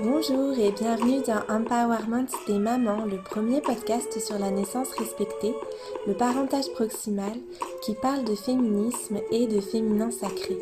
[0.00, 5.54] Bonjour et bienvenue dans Empowerment des mamans, le premier podcast sur la naissance respectée,
[6.06, 7.32] le parentage proximal
[7.82, 10.58] qui parle de féminisme et de féminin sacré.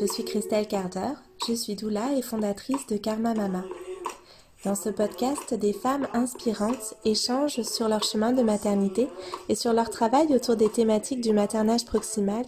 [0.00, 1.12] Je suis Christelle Carder,
[1.46, 3.64] je suis doula et fondatrice de Karma Mama.
[4.64, 9.08] Dans ce podcast, des femmes inspirantes échangent sur leur chemin de maternité
[9.48, 12.44] et sur leur travail autour des thématiques du maternage proximal,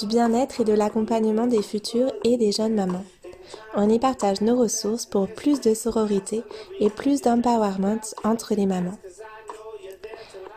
[0.00, 3.04] du bien-être et de l'accompagnement des futures et des jeunes mamans.
[3.76, 6.42] On y partage nos ressources pour plus de sororité
[6.80, 8.98] et plus d'empowerment entre les mamans.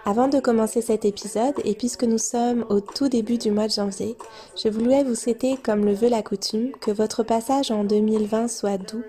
[0.07, 3.73] Avant de commencer cet épisode, et puisque nous sommes au tout début du mois de
[3.73, 4.15] janvier,
[4.55, 8.77] je voulais vous souhaiter, comme le veut la coutume, que votre passage en 2020 soit
[8.77, 9.01] doux,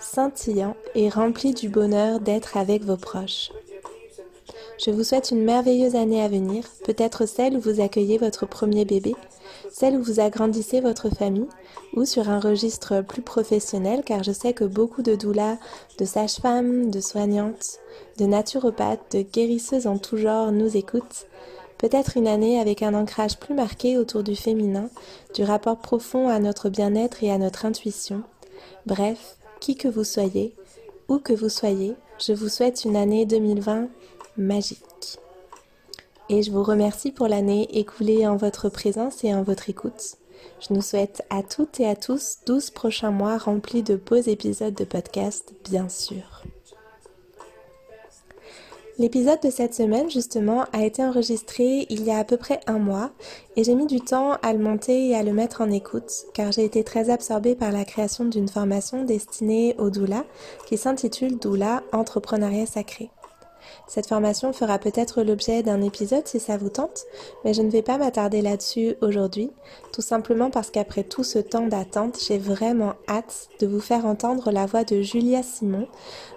[0.00, 3.50] scintillant et rempli du bonheur d'être avec vos proches.
[4.78, 8.84] Je vous souhaite une merveilleuse année à venir, peut-être celle où vous accueillez votre premier
[8.84, 9.16] bébé,
[9.70, 11.48] celle où vous agrandissez votre famille,
[11.94, 15.56] ou sur un registre plus professionnel, car je sais que beaucoup de doulas,
[15.98, 17.78] de sages-femmes, de soignantes,
[18.18, 21.26] de naturopathes, de guérisseuses en tout genre nous écoutent.
[21.78, 24.88] Peut-être une année avec un ancrage plus marqué autour du féminin,
[25.34, 28.22] du rapport profond à notre bien-être et à notre intuition.
[28.86, 30.54] Bref, qui que vous soyez,
[31.08, 33.88] où que vous soyez, je vous souhaite une année 2020
[34.36, 35.18] magique.
[36.28, 40.16] Et je vous remercie pour l'année écoulée en votre présence et en votre écoute.
[40.60, 44.74] Je nous souhaite à toutes et à tous 12 prochains mois remplis de beaux épisodes
[44.74, 46.42] de podcast, bien sûr.
[48.98, 52.78] L'épisode de cette semaine, justement, a été enregistré il y a à peu près un
[52.78, 53.10] mois
[53.54, 56.50] et j'ai mis du temps à le monter et à le mettre en écoute car
[56.50, 60.24] j'ai été très absorbée par la création d'une formation destinée au doula
[60.66, 63.10] qui s'intitule Doula Entrepreneuriat Sacré.
[63.86, 67.04] Cette formation fera peut-être l'objet d'un épisode si ça vous tente,
[67.44, 69.50] mais je ne vais pas m'attarder là-dessus aujourd'hui,
[69.92, 74.50] tout simplement parce qu'après tout ce temps d'attente, j'ai vraiment hâte de vous faire entendre
[74.50, 75.88] la voix de Julia Simon,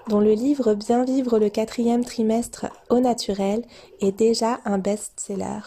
[0.07, 3.63] dont le livre Bien vivre le quatrième trimestre au naturel
[4.01, 5.59] est déjà un best-seller.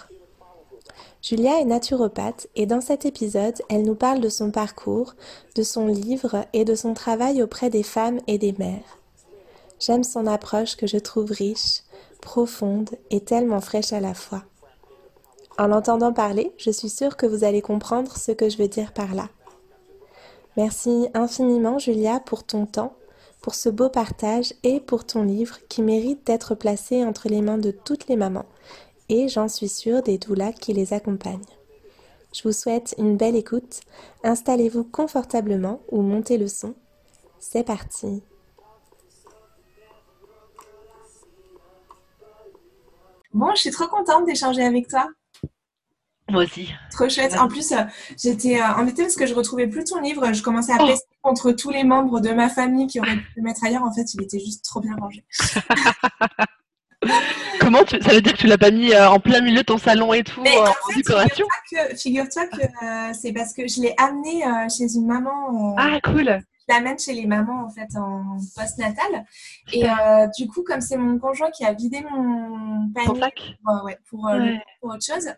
[1.23, 5.15] Julia est naturopathe et dans cet épisode, elle nous parle de son parcours,
[5.55, 9.02] de son livre et de son travail auprès des femmes et des mères.
[9.85, 11.83] J'aime son approche que je trouve riche,
[12.21, 14.45] profonde et tellement fraîche à la fois.
[15.59, 18.93] En l'entendant parler, je suis sûre que vous allez comprendre ce que je veux dire
[18.93, 19.29] par là.
[20.57, 22.95] Merci infiniment Julia pour ton temps,
[23.41, 27.59] pour ce beau partage et pour ton livre qui mérite d'être placé entre les mains
[27.59, 28.47] de toutes les mamans
[29.09, 31.41] et j'en suis sûre des doulas qui les accompagnent.
[32.33, 33.81] Je vous souhaite une belle écoute,
[34.23, 36.75] installez-vous confortablement ou montez le son.
[37.41, 38.23] C'est parti
[43.33, 45.09] Bon, je suis trop contente d'échanger avec toi.
[46.31, 46.73] Moi aussi.
[46.91, 47.35] Trop chouette.
[47.39, 47.83] En plus, euh,
[48.23, 50.33] j'étais euh, embêtée parce que je retrouvais plus ton livre.
[50.33, 50.87] Je commençais à oh.
[50.87, 53.83] pester contre tous les membres de ma famille qui auraient pu le mettre ailleurs.
[53.83, 55.25] En fait, il était juste trop bien rangé.
[57.61, 58.01] Comment tu...
[58.01, 60.13] Ça veut dire que tu l'as pas mis euh, en plein milieu de ton salon
[60.13, 61.47] et tout en, décoration?
[61.97, 62.63] Figure-toi que,
[63.13, 65.75] c'est parce que je l'ai amené chez une maman.
[65.79, 69.25] ah, cool l'amène chez les mamans en fait en post-natal.
[69.73, 73.21] Et euh, du coup, comme c'est mon conjoint qui a vidé mon panier
[73.65, 75.29] pour, ouais, pour, euh, pour, autre chose,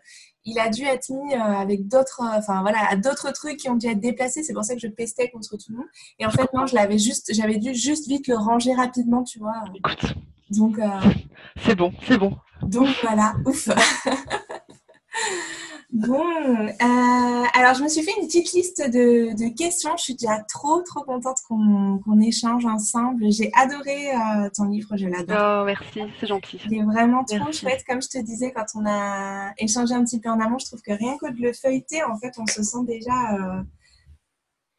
[0.45, 3.87] il a dû être mis euh, avec d'autres, enfin voilà, d'autres trucs qui ont dû
[3.87, 4.43] être déplacés.
[4.43, 5.87] C'est pour ça que je pestais contre tout le monde.
[6.19, 9.39] Et en fait, non, je l'avais juste, j'avais dû juste vite le ranger rapidement, tu
[9.39, 9.63] vois.
[9.75, 10.13] Écoute.
[10.51, 10.77] Donc.
[11.65, 12.37] c'est bon, c'est bon.
[12.61, 13.69] Donc voilà, ouf.
[15.95, 19.95] Bon, euh, alors je me suis fait une petite liste de, questions.
[19.95, 23.31] Je suis déjà trop, trop contente qu'on échange ensemble.
[23.31, 25.61] J'ai adoré euh, ton livre, je l'adore.
[25.61, 26.59] Oh, merci, c'est gentil.
[26.65, 27.85] Il est vraiment trop chouette.
[27.87, 30.81] Comme je te disais, quand on a échangé un petit peu en amont, je trouve
[30.81, 33.63] que rien que de le feuilleter, en fait, on se sent déjà euh,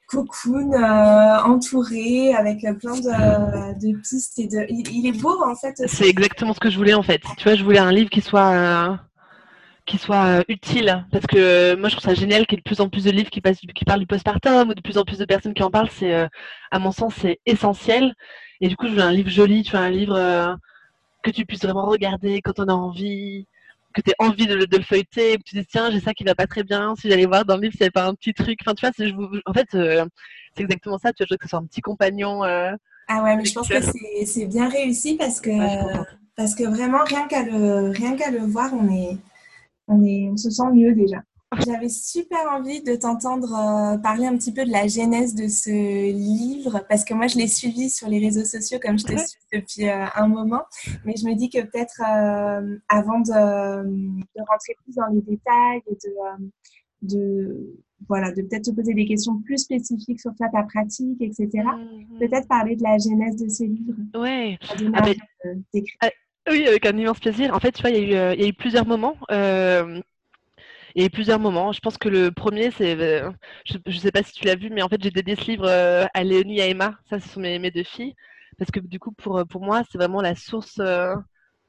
[0.09, 4.39] cocoon, entouré, avec plein de, pistes.
[4.39, 4.67] Et de...
[4.69, 5.83] Il, est beau, en fait.
[5.87, 7.23] C'est exactement ce que je voulais, en fait.
[7.39, 9.01] Tu vois, je voulais un livre qui soit
[9.87, 11.07] qui soit euh, utile.
[11.13, 13.05] Parce que euh, moi je trouve ça génial qu'il y ait de plus en plus
[13.05, 15.55] de livres qui, passent, qui parlent du postpartum ou de plus en plus de personnes
[15.55, 15.91] qui en parlent.
[15.91, 16.27] C'est euh,
[16.71, 18.15] à mon sens c'est essentiel.
[18.61, 20.59] Et du coup je veux un livre joli tu vois un livre
[21.23, 23.47] que tu puisses vraiment regarder quand on a envie
[23.95, 26.35] que tu aies envie de, le feuilleter que tu dis tiens j'ai ça qui va
[26.35, 28.35] pas très bien si j'allais voir dans le livre s'il n'y avait pas un petit
[28.35, 28.59] truc.
[28.63, 31.51] Enfin tu vois je, en fait c'est exactement ça tu vois je veux que ce
[31.51, 33.81] soit un petit compagnon ah ouais mais je pense que
[34.25, 35.51] c'est bien réussi parce que
[36.35, 39.17] parce que vraiment rien qu'à le rien qu'à le voir on est
[39.89, 41.23] on, est, on se sent mieux déjà.
[41.65, 45.71] J'avais super envie de t'entendre euh, parler un petit peu de la genèse de ce
[46.13, 49.39] livre, parce que moi, je l'ai suivi sur les réseaux sociaux, comme je te suis
[49.53, 50.63] depuis euh, un moment.
[51.05, 55.95] Mais je me dis que peut-être, euh, avant de, rentrer plus dans les détails et
[55.95, 56.51] de,
[57.03, 57.77] de
[58.09, 62.15] voilà, de peut-être te poser des questions plus spécifiques sur toi, ta pratique, etc., mmh,
[62.15, 62.19] mmh.
[62.19, 63.95] peut-être parler de la genèse de ce livre.
[64.15, 64.59] Ouais.
[64.95, 65.05] Ah,
[66.01, 66.11] ah,
[66.49, 67.55] oui, avec un immense plaisir.
[67.55, 69.17] En fait, tu vois, il y, a eu plusieurs moments.
[70.97, 71.73] Il y a eu plusieurs moments.
[71.73, 72.99] Je pense que le premier, c'est.
[72.99, 73.31] Euh,
[73.67, 75.67] je ne sais pas si tu l'as vu, mais en fait, j'ai dédié ce livre
[75.69, 76.99] euh, à Léonie et à Emma.
[77.11, 78.15] Ça, ce sont mes, deux filles.
[78.59, 81.15] Parce que du coup, pour, pour moi, c'est vraiment la source euh,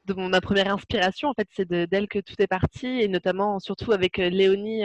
[0.06, 1.28] de mon, ma première inspiration.
[1.28, 2.86] En fait, c'est d'elle que tout est parti.
[2.86, 4.84] Et notamment, surtout avec Léonie,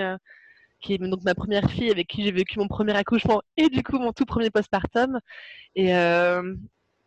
[0.82, 3.82] qui est donc ma première fille, avec qui j'ai vécu mon premier accouchement et du
[3.82, 5.20] coup, mon tout premier postpartum.
[5.76, 5.94] Et,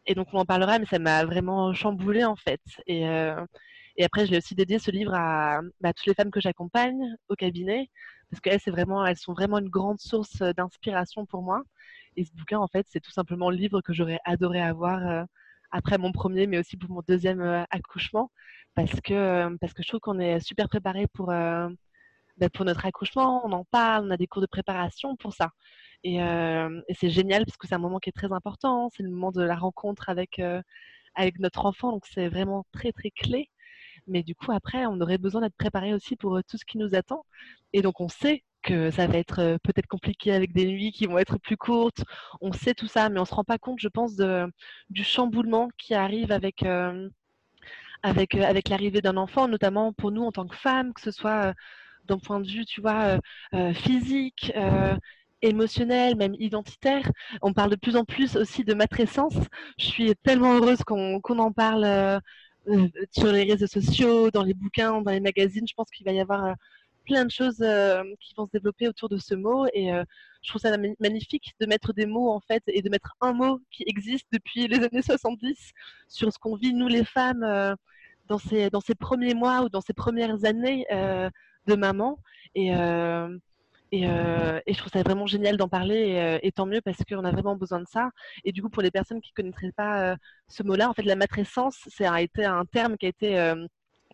[0.07, 2.61] et donc, on en parlera, mais ça m'a vraiment chamboulé en fait.
[2.87, 3.07] Et.
[3.97, 7.17] Et après, je l'ai aussi dédié ce livre à, bah, toutes les femmes que j'accompagne
[7.29, 7.91] au cabinet,
[8.31, 11.63] parce qu'elles, vraiment, sont vraiment une grande source euh, d'inspiration pour moi.
[12.17, 15.25] Et ce bouquin, en fait, c'est tout simplement le livre que j'aurais adoré avoir euh,
[15.71, 18.31] après mon premier, mais aussi pour mon deuxième euh, accouchement,
[18.75, 21.33] parce que, parce que je trouve qu'on est super préparé pour,
[22.37, 23.47] bah, pour notre accouchement.
[23.47, 25.51] On en parle, on a des cours de préparation pour ça.
[26.05, 28.91] Et, et c'est génial parce que c'est un moment qui est très important.
[28.95, 30.41] C'est le moment de la rencontre avec,
[31.15, 33.51] avec notre enfant, donc c'est vraiment très très clé.
[34.07, 36.79] Mais du coup, après, on aurait besoin d'être préparé aussi pour euh, tout ce qui
[36.79, 37.25] nous attend.
[37.73, 41.07] Et donc, on sait que ça va être euh, peut-être compliqué avec des nuits qui
[41.07, 42.05] vont être plus courtes.
[42.41, 44.17] On sait tout ça, mais on ne se rend pas compte, je pense,
[44.91, 47.09] du chamboulement qui arrive euh,
[48.03, 51.55] avec, avec l'arrivée d'un enfant, notamment pour nous en tant que femmes, que ce soit
[52.07, 53.19] d'un point de vue, tu vois,
[53.75, 54.53] physique,
[55.43, 57.11] émotionnel, même identitaire.
[57.43, 59.37] On parle de plus en plus aussi de matrescence.
[59.79, 62.21] Je suis tellement heureuse qu'on en parle
[62.69, 65.67] euh, sur les réseaux sociaux, dans les bouquins, dans les magazines.
[65.69, 66.53] Je pense qu'il va y avoir euh,
[67.05, 69.91] plein de choses euh, qui vont se développer autour de ce mot et
[70.43, 73.61] je trouve ça magnifique de mettre des mots en fait et de mettre un mot
[73.71, 75.73] qui existe depuis les années 70
[76.09, 77.77] sur ce qu'on vit nous les femmes
[78.27, 80.85] dans ces dans ces premiers mois ou dans ces premières années
[81.67, 82.19] de maman
[82.55, 82.75] et
[83.95, 87.25] euh, et, je trouve ça vraiment génial d'en parler, euh, et, tant mieux parce qu'on
[87.25, 88.11] a vraiment besoin de ça.
[88.45, 90.17] Et du coup, pour les personnes qui ne connaîtraient pas euh,
[90.49, 93.55] ce mot-là, en fait, la matrescence, a été un terme qui a été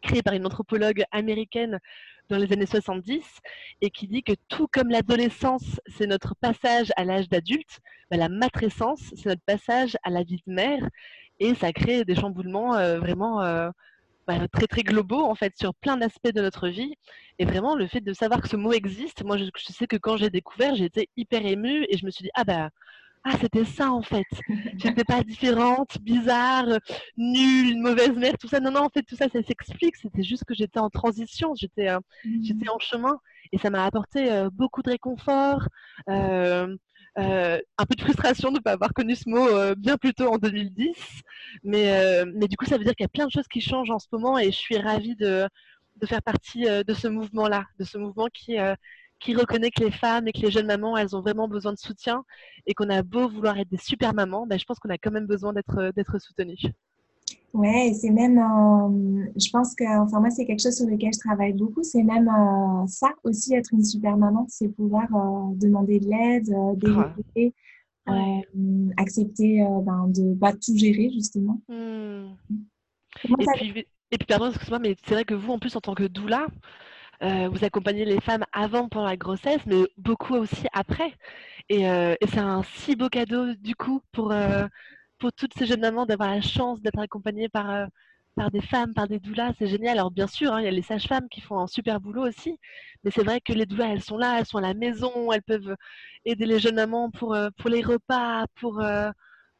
[0.02, 1.78] créé par une anthropologue américaine
[2.28, 3.22] dans les années 70
[3.80, 8.28] et qui dit que tout comme l'adolescence, c'est notre passage à l'âge d'adulte, bah, la
[8.28, 10.88] matrescence, c'est notre passage à la vie de mère
[11.40, 13.42] et ça crée des chamboulements vraiment
[14.26, 16.94] bah, très très globaux en fait sur plein d'aspects de notre vie.
[17.38, 20.16] Et vraiment le fait de savoir que ce mot existe moi je, sais que quand
[20.16, 22.70] j'ai découvert j'ai été hyper émue et je me suis dit ah bah
[23.24, 24.26] ah c'était ça en fait.
[24.78, 26.66] J'étais pas différente bizarre
[27.16, 28.60] nulle une mauvaise mère tout ça.
[28.60, 29.96] Non non en fait tout ça ça s'explique.
[29.96, 32.42] C'était juste que j'étais en transition j'étais euh, mmh.
[32.42, 33.18] j'étais en chemin.
[33.52, 35.68] Et ça m'a apporté euh, beaucoup de réconfort
[36.08, 36.76] euh,
[37.18, 40.14] euh, un peu de frustration de ne pas avoir connu ce mot euh, bien plus
[40.14, 40.96] tôt en 2010.
[41.64, 43.60] Mais, euh, mais du coup, ça veut dire qu'il y a plein de choses qui
[43.60, 45.46] changent en ce moment et je suis ravie de,
[45.96, 48.56] de faire partie de ce mouvement-là, de ce mouvement qui,
[49.20, 51.78] qui reconnaît que les femmes et que les jeunes mamans, elles ont vraiment besoin de
[51.78, 52.24] soutien
[52.66, 55.10] et qu'on a beau vouloir être des super mamans, ben, je pense qu'on a quand
[55.10, 56.72] même besoin d'être soutenues.
[57.52, 61.18] Ouais, c'est même, euh, je pense que, enfin moi, c'est quelque chose sur lequel je
[61.18, 61.82] travaille beaucoup.
[61.82, 66.78] C'est même euh, ça aussi, être une super maman, c'est pouvoir euh, demander de l'aide,
[66.78, 67.52] développer,
[68.96, 71.60] accepter ben, de pas tout gérer justement.
[71.68, 72.34] Mmh.
[73.28, 75.94] Et, puis, et puis, pardon, excuse-moi, mais c'est vrai que vous, en plus, en tant
[75.94, 76.46] que doula,
[77.20, 81.12] vous accompagnez les femmes avant, pendant la grossesse, mais beaucoup aussi après.
[81.68, 84.32] Et, et c'est un si beau cadeau, du coup, pour
[85.22, 87.86] pour toutes ces jeunes mamans d'avoir la chance d'être accompagnées par, euh,
[88.34, 89.98] par des femmes, par des doulas, c'est génial.
[89.98, 92.58] Alors bien sûr, hein, il y a les sages-femmes qui font un super boulot aussi,
[93.04, 95.42] mais c'est vrai que les doulas, elles sont là, elles sont à la maison, elles
[95.44, 95.76] peuvent
[96.24, 99.10] aider les jeunes mamans pour, euh, pour les repas, pour, euh,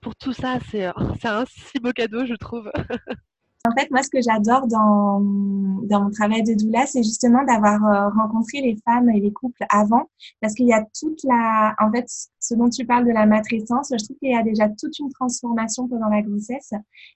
[0.00, 0.58] pour tout ça.
[0.70, 2.70] C'est un si beau cadeau, je trouve.
[3.64, 7.84] En fait, moi, ce que j'adore dans, dans mon travail de doula, c'est justement d'avoir
[7.84, 11.92] euh, rencontré les femmes et les couples avant, parce qu'il y a toute la, en
[11.92, 12.06] fait,
[12.40, 15.12] ce dont tu parles de la matrescence, je trouve qu'il y a déjà toute une
[15.12, 16.72] transformation pendant la grossesse.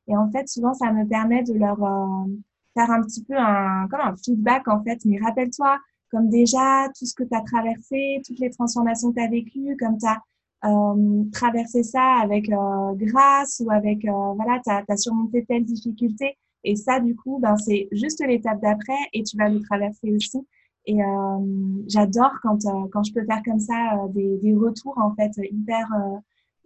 [0.07, 2.27] Et en fait, souvent, ça me permet de leur euh,
[2.75, 5.01] faire un petit peu un, comme un feedback, en fait.
[5.05, 5.79] Mais rappelle-toi,
[6.13, 9.77] comme déjà, tout ce que tu as traversé, toutes les transformations que tu as vécues,
[9.81, 10.21] comme tu as
[10.67, 16.37] euh, traverser ça avec euh, grâce ou avec, euh, voilà, tu as, surmonté telle difficulté.
[16.65, 20.39] Et ça, du coup, ben, c'est juste l'étape d'après et tu vas le traverser aussi.
[20.89, 20.99] Et
[21.89, 22.59] j'adore quand,
[22.93, 25.89] quand je peux faire comme ça des, des retours, en fait, hyper,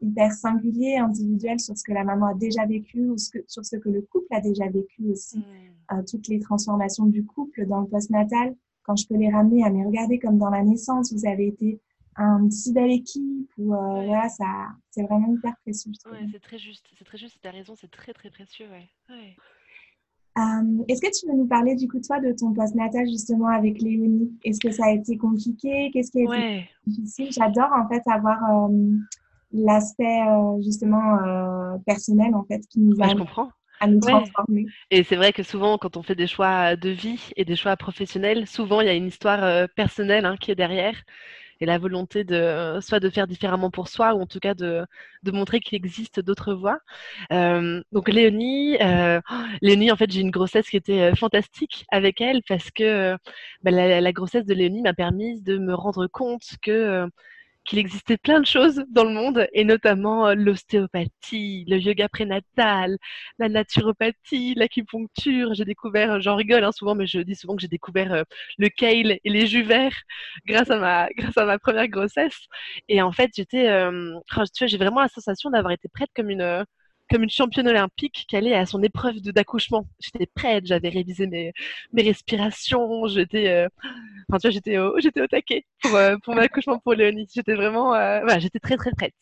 [0.03, 3.65] hyper singuliers, individuels sur ce que la maman a déjà vécu ou ce que, sur
[3.65, 5.39] ce que le couple a déjà vécu aussi.
[5.39, 6.05] Mmh.
[6.05, 9.87] toutes les transformations du couple dans le postnatal quand je peux les ramener à me
[9.87, 11.81] regarder comme dans la naissance, vous avez été
[12.17, 14.47] un si belle équipe ou euh, voilà, ça,
[14.91, 15.93] c'est vraiment hyper précieux.
[16.11, 18.89] Ouais, c'est très juste, c'est très juste, tu as raison, c'est très très précieux, ouais.
[19.09, 19.37] ouais.
[20.39, 23.81] Euh, est-ce que tu veux nous parler du coup toi de ton post-natal justement avec
[23.81, 24.33] Léonie?
[24.45, 25.91] Est-ce que ça a été compliqué?
[25.93, 27.33] Qu'est-ce qui a été difficile?
[27.33, 28.91] J'adore en fait avoir euh,
[29.53, 30.21] l'aspect
[30.63, 31.19] justement
[31.85, 33.51] personnel en fait qui nous a je comprends.
[33.81, 34.67] à nous transformer.
[34.91, 37.77] Et c'est vrai que souvent quand on fait des choix de vie et des choix
[37.77, 40.95] professionnels, souvent il y a une histoire personnelle hein, qui est derrière
[41.61, 44.87] et la volonté de soit de faire différemment pour soi ou en tout cas de,
[45.23, 46.81] de montrer qu'il existe d'autres voies.
[47.33, 49.21] Euh, donc Léonie, euh,
[49.63, 53.17] Léonie, en fait, j'ai une grossesse qui était euh, fantastique avec elle parce que
[53.63, 57.07] bah, la, la, grossesse de Léonie m'a permis de me rendre compte que
[57.71, 62.99] qu'il existait plein de choses dans le monde, et notamment euh, l'ostéopathie, le yoga prénatal,
[63.39, 65.55] la naturopathie, l'acupuncture.
[65.55, 68.25] J'ai découvert, j'en rigole hein, souvent, mais je dis souvent que j'ai découvert euh,
[68.59, 69.97] le kale et les jus verts
[70.47, 72.41] grâce à ma, grâce à ma première grossesse.
[72.89, 76.31] Et en fait, j'étais, euh, tu vois, j'ai vraiment la sensation d'avoir été prête comme
[76.31, 76.65] une
[77.11, 79.87] comme une championne olympique qui allait à son épreuve d'accouchement.
[80.01, 81.53] J'étais prête, j'avais révisé mes,
[81.93, 83.69] mes respirations, j'étais, euh,
[84.33, 84.49] enfin,
[84.79, 87.29] au, au taquet pour, euh, pour mon accouchement pour Léonie.
[87.35, 89.15] J'étais vraiment, euh, voilà, j'étais très très prête.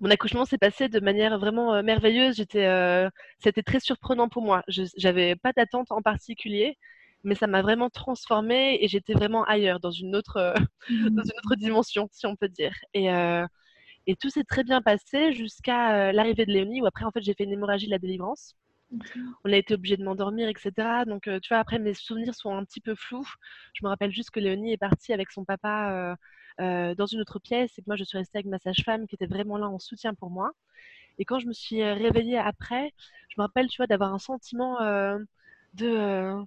[0.00, 2.36] Mon accouchement s'est passé de manière vraiment merveilleuse.
[2.36, 2.66] J'étais,
[3.38, 4.62] c'était très surprenant pour moi.
[4.68, 6.78] Je, j'avais pas d'attente en particulier
[7.24, 10.54] mais ça m'a vraiment transformée et j'étais vraiment ailleurs, dans une autre,
[10.90, 12.74] dans une autre dimension, si on peut dire.
[14.06, 17.22] Et tout s'est très bien passé jusqu'à euh, l'arrivée de Léonie, où après, en fait,
[17.22, 18.56] j'ai fait une hémorragie de la délivrance.
[19.44, 21.04] On a été obligé de m'endormir, etc.
[21.06, 23.26] Donc, euh, tu vois, après, mes souvenirs sont un petit peu flous.
[23.74, 26.16] Je me rappelle juste que Léonie est partie avec son papa
[26.60, 29.14] euh, dans une autre pièce et que moi, je suis restée avec ma sage-femme qui
[29.14, 30.52] était vraiment là en soutien pour moi.
[31.18, 32.92] Et quand je me suis réveillée après,
[33.28, 34.78] je me rappelle, tu vois, d'avoir un sentiment
[35.74, 36.44] de...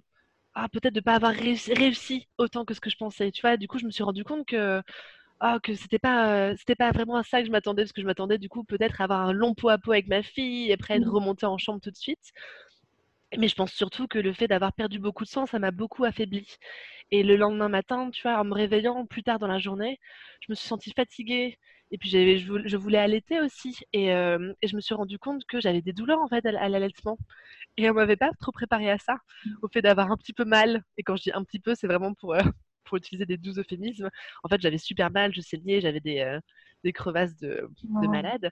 [0.54, 3.30] ah, peut-être de ne pas avoir réussi, réussi, autant que ce que je pensais.
[3.32, 4.82] Tu vois, du coup, je me suis rendu compte que
[5.40, 8.06] ah, que c'était pas, c'était pas vraiment à ça que je m'attendais, parce que je
[8.06, 10.72] m'attendais du coup peut-être à avoir un long pot à pot avec ma fille et
[10.72, 11.10] après être mmh.
[11.10, 12.32] remontée en chambre tout de suite.
[13.36, 16.04] Mais je pense surtout que le fait d'avoir perdu beaucoup de sang, ça m'a beaucoup
[16.04, 16.46] affaibli.
[17.10, 19.98] Et le lendemain matin, tu vois, en me réveillant plus tard dans la journée,
[20.40, 21.58] je me suis sentie fatiguée.
[21.92, 23.78] Et puis je voulais allaiter aussi.
[23.92, 27.18] Et, et, je me suis rendu compte que j'avais des douleurs en fait à, l'allaitement.
[27.76, 29.14] Et on m'avait pas trop préparé à ça,
[29.44, 29.50] mmh.
[29.62, 30.82] au fait d'avoir un petit peu mal.
[30.96, 32.34] Et quand je dis un petit peu, c'est vraiment pour,
[32.86, 34.10] pour utiliser des doux euphémismes.
[34.42, 36.40] En fait, j'avais super mal, je saignais, j'avais des, euh,
[36.84, 38.50] des crevasses de, de malade.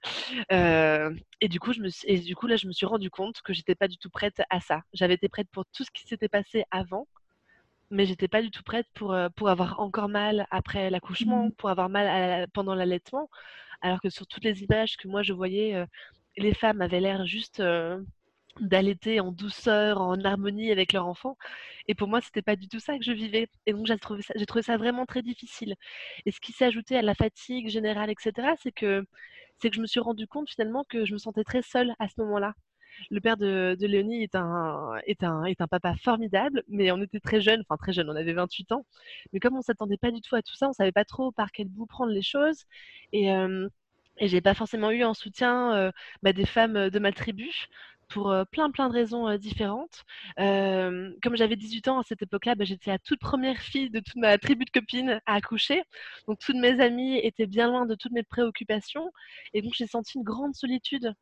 [0.53, 3.41] Euh, et du coup, je me et du coup, là, je me suis rendu compte
[3.43, 4.83] que j'étais pas du tout prête à ça.
[4.93, 7.07] J'avais été prête pour tout ce qui s'était passé avant,
[7.91, 11.53] mais j'étais pas du tout prête pour, euh, pour avoir encore mal après l'accouchement, mmh.
[11.53, 13.31] pour avoir mal pendant l'allaitement.
[13.81, 15.85] Alors que sur toutes les images que moi je voyais,
[16.39, 17.63] les femmes avaient l'air juste
[18.61, 21.37] d'allaiter en douceur, en harmonie avec leur enfant.
[21.89, 23.49] Et pour moi, c'était pas du tout ça que je vivais.
[23.67, 25.75] Et donc, j'ai trouvé, ça, trouvé ça vraiment très difficile.
[26.27, 29.05] Et ce qui s'est ajouté à la fatigue générale, etc., c'est que,
[29.59, 32.09] c'est que je me suis rendu compte finalement que je me sentais très seule à
[32.09, 32.55] ce moment-là.
[33.11, 37.03] Le père de, de Léonie est un, est, un, est un papa formidable, mais on
[37.03, 38.87] était très jeunes, enfin très jeunes, on avait 28 ans.
[39.33, 41.51] Mais comme on s'attendait pas du tout à tout ça, on savait pas trop par
[41.53, 42.65] quel bout prendre les choses.
[43.13, 43.69] Et, euh,
[44.19, 45.91] et j'ai pas forcément eu en soutien euh,
[46.23, 47.51] bah, des femmes de ma tribu
[48.15, 50.05] pour plein plein de raisons différentes.
[50.37, 54.17] comme j'avais 18 ans à cette époque-là, bah, j'étais la toute première fille de toute
[54.17, 55.83] ma tribu de copines à accoucher.
[56.29, 59.11] Donc toutes mes amies étaient bien loin de toutes mes préoccupations.
[59.53, 61.13] Et donc j'ai senti une grande solitude.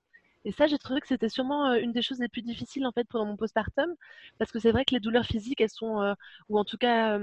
[0.45, 3.07] Et ça, j'ai trouvé que c'était sûrement une des choses les plus difficiles en fait
[3.09, 3.95] pendant mon postpartum,
[4.39, 6.15] parce que c'est vrai que les douleurs physiques, elles sont,
[6.49, 7.19] ou en tout cas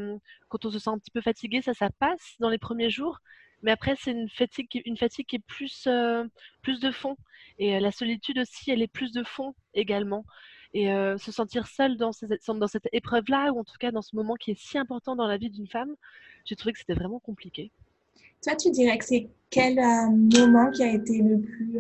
[0.48, 3.20] quand on se sent un petit peu fatigué, ça, ça passe dans les premiers jours.
[3.63, 6.25] Mais après, c'est une fatigue, qui est plus, euh,
[6.62, 7.18] plus de fond.
[7.58, 10.25] Et euh, la solitude aussi, elle est plus de fond également.
[10.74, 14.36] Et euh, se sentir seule dans, cette épreuve-là, ou en tout cas dans ce moment
[14.36, 15.96] qui est si important dans la vie d'une femme,
[16.46, 17.72] j'ai trouvé que c'était vraiment compliqué.
[18.44, 21.80] Toi, tu dirais que c'est quel moment qui a été le plus,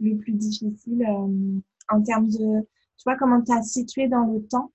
[0.00, 1.04] le plus difficile
[1.88, 4.70] en termes de, tu vois, comment tu as situé dans le temps?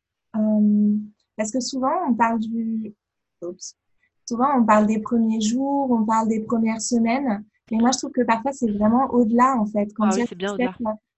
[1.37, 2.93] Parce que souvent, on parle du...
[3.41, 3.77] Oups
[4.29, 8.11] souvent on parle des premiers jours, on parle des premières semaines, mais moi je trouve
[8.11, 9.89] que parfois c'est vraiment au-delà en fait.
[9.95, 10.55] Quand ah bien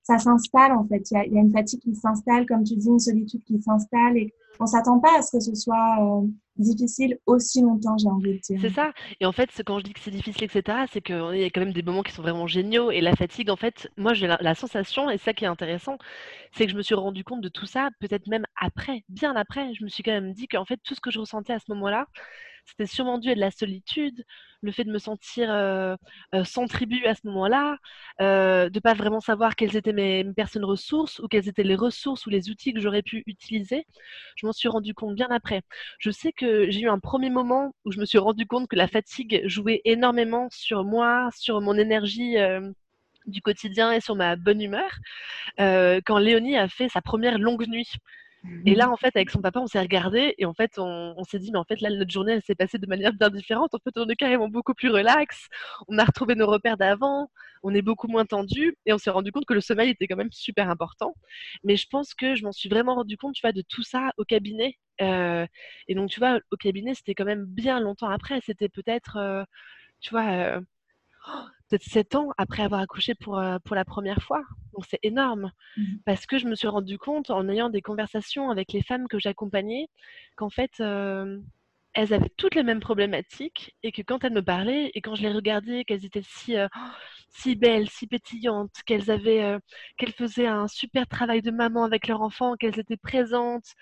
[0.03, 1.11] ça s'installe en fait.
[1.11, 4.33] Il y, a, une fatigue qui s'installe, comme tu dis, une solitude qui s'installe et
[4.59, 6.27] on s'attend pas à ce que ce soit euh,
[6.57, 8.59] difficile aussi longtemps, j'ai envie de dire.
[8.61, 8.91] C'est ça.
[9.19, 11.61] Et en fait, quand je dis que c'est difficile, etc., c'est qu'il y a quand
[11.61, 12.91] même des moments qui sont vraiment géniaux.
[12.91, 15.97] Et la fatigue, en fait, moi j'ai la, la, sensation, et ça qui est intéressant,
[16.51, 19.73] c'est que je me suis rendu compte de tout ça, peut-être même après, bien après.
[19.75, 21.71] Je me suis quand même dit qu'en fait, tout ce que je ressentais à ce
[21.73, 22.07] moment-là,
[22.65, 24.23] c'était sûrement dû à de la solitude,
[24.61, 25.49] le fait de me sentir
[26.45, 27.77] sans tribu à ce moment-là,
[28.19, 32.25] de ne pas vraiment savoir quelles étaient mes, personnes ressources ou quelles étaient les ressources
[32.25, 33.85] ou les outils que j'aurais pu utiliser.
[34.35, 35.61] Je m'en suis rendu compte bien après.
[35.99, 38.75] Je sais que j'ai eu un premier moment où je me suis rendu compte que
[38.75, 42.37] la fatigue jouait énormément sur moi, sur mon énergie
[43.27, 44.91] du quotidien et sur ma bonne humeur,
[45.57, 47.91] quand Léonie a fait sa première longue nuit.
[48.65, 48.93] Et là, mmh.
[48.93, 51.59] en fait, avec son papa, on s'est regardé et en fait, on, s'est dit, mais
[51.59, 53.73] en fait, là, notre journée, elle s'est passée de manière bien différente.
[53.75, 55.47] En fait, on est carrément beaucoup plus relax.
[55.87, 57.29] On a retrouvé nos repères d'avant.
[57.63, 60.15] On est beaucoup moins tendu et on s'est rendu compte que le sommeil était quand
[60.15, 61.15] même super important.
[61.63, 64.11] Mais je pense que je m'en suis vraiment rendu compte, tu vois, de tout ça
[64.17, 64.77] au cabinet.
[65.01, 65.45] Euh,
[65.87, 68.41] et donc, tu vois, au cabinet, c'était quand même bien longtemps après.
[68.45, 69.43] C'était peut-être, euh,
[69.99, 70.61] tu vois, euh,
[71.71, 74.43] peut-être sept ans après avoir accouché pour, pour la première fois.
[74.73, 75.51] Donc c'est énorme.
[75.77, 75.83] Mmh.
[76.05, 79.19] Parce que je me suis rendu compte en ayant des conversations avec les femmes que
[79.19, 79.87] j'accompagnais
[80.35, 81.39] qu'en fait, euh,
[81.93, 85.23] elles avaient toutes les mêmes problématiques et que quand elles me parlaient et quand je
[85.23, 86.67] les regardais, qu'elles étaient si, euh,
[87.29, 89.57] si belles, si pétillantes, qu'elles avaient,
[89.97, 93.75] qu'elles faisaient un super travail de maman avec leur enfant, qu'elles étaient présentes,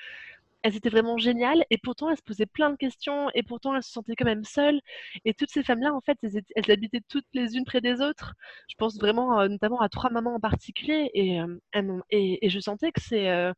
[0.63, 3.83] elles étaient vraiment géniales et pourtant elles se posaient plein de questions et pourtant elles
[3.83, 4.79] se sentaient quand même seules.
[5.25, 8.33] Et toutes ces femmes-là, en fait, elles, habitaient toutes les unes près des autres.
[8.67, 12.91] Je pense vraiment euh, notamment à trois mamans en particulier et, euh, et, je sentais
[12.91, 13.53] que, euh,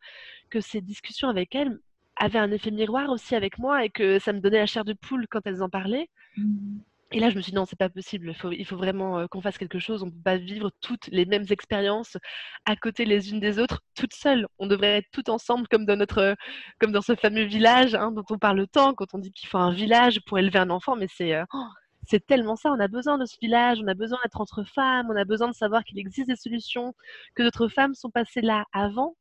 [0.50, 1.80] que ces discussions avec elles
[2.18, 4.94] avaient un effet miroir aussi avec moi et que ça me donnait la chair de
[4.94, 6.10] poule quand elles en parlaient.
[6.38, 6.80] Mmh.
[7.14, 8.34] Et là, je me suis dit, non, c'est pas possible.
[8.52, 10.02] Il faut, vraiment qu'on fasse quelque chose.
[10.02, 12.18] On ne peut pas vivre toutes les mêmes expériences
[12.66, 14.48] à côté les unes des autres, toutes seules.
[14.60, 16.36] On devrait être toutes ensemble, comme dans, notre,
[16.80, 19.58] comme dans ce fameux village hein, dont on parle tant, quand on dit qu'il faut
[19.58, 20.96] un village pour élever un enfant.
[20.96, 21.66] Mais c'est oh,
[22.08, 22.72] c'est tellement ça.
[22.72, 25.50] On a besoin de ce village, on a besoin d'être entre femmes, on a besoin
[25.50, 26.94] de savoir qu'il existe des solutions,
[27.36, 29.16] que d'autres femmes sont passées là avant.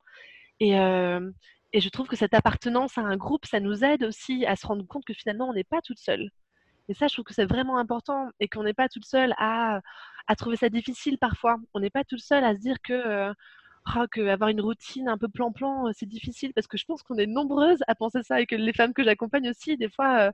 [0.61, 0.75] Et,
[1.73, 4.67] et je trouve que cette appartenance à un groupe, ça nous aide aussi à se
[4.67, 6.31] rendre compte que finalement, on n'est pas toute seule.
[6.91, 9.81] Et ça, je trouve que c'est vraiment important et qu'on n'est pas toute seule à,
[10.37, 11.57] trouver ça difficile parfois.
[11.73, 13.33] On n'est pas toute seule à se dire que, euh,
[13.97, 17.05] oh, que avoir une routine un peu plan-plan, euh, c'est difficile parce que je pense
[17.05, 20.19] qu'on est nombreuses à penser ça et que les femmes que j'accompagne aussi, des fois,
[20.19, 20.33] euh,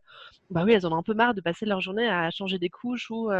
[0.51, 2.71] bah oui, elles en ont un peu marre de passer leur journée à changer des
[2.71, 3.31] couches ou,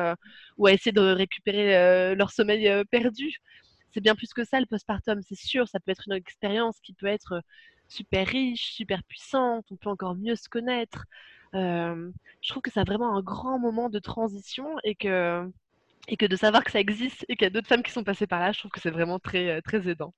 [0.59, 3.41] ou à essayer de récupérer leur sommeil perdu.
[3.93, 5.69] C'est bien plus que ça le postpartum, c'est sûr.
[5.69, 7.43] Ça peut être une expérience qui peut être
[7.89, 9.65] super riche, super puissante.
[9.71, 11.07] On peut encore mieux se connaître
[11.53, 15.51] je trouve que c'est vraiment un grand moment de transition et que,
[16.09, 18.05] et que de savoir que ça existe et qu'il y a d'autres femmes qui sont
[18.05, 20.13] passées par là, je trouve que c'est vraiment très, très aidant.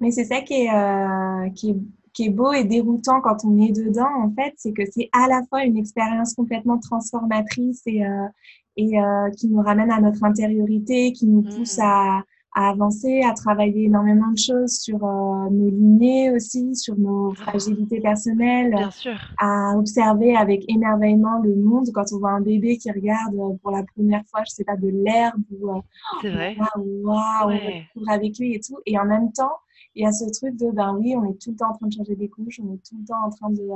[0.00, 1.76] Mais c'est ça qui est, euh, qui, est,
[2.12, 5.28] qui est beau et déroutant quand on est dedans, en fait, c'est que c'est à
[5.28, 8.28] la fois une expérience complètement transformatrice et, euh,
[8.76, 11.82] et euh, qui nous ramène à notre intériorité, qui nous pousse mmh.
[11.82, 12.22] à,
[12.54, 17.50] à avancer, à travailler énormément de choses sur euh, nos lignées aussi, sur nos ah.
[17.50, 19.18] fragilités personnelles, Bien sûr.
[19.38, 23.72] à observer avec émerveillement le monde quand on voit un bébé qui regarde euh, pour
[23.72, 25.80] la première fois, je sais pas, de l'herbe ou euh,
[26.22, 26.56] c'est vrai.
[26.56, 27.52] Waouh, wow,
[27.96, 28.78] on avec lui et tout.
[28.86, 29.56] Et en même temps,
[29.96, 31.88] il y a ce truc de ben oui, on est tout le temps en train
[31.88, 33.68] de changer des couches, on est tout le temps en train de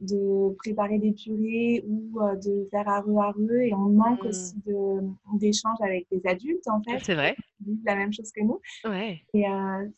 [0.00, 4.28] de préparer des purées ou euh, de faire areux areux et on manque mmh.
[4.28, 4.54] aussi
[5.34, 6.98] d'échanges avec des adultes en fait.
[7.02, 7.36] C'est vrai.
[7.58, 8.60] Qui vivent la même chose que nous.
[8.84, 9.20] Ouais.
[9.34, 9.88] Et euh,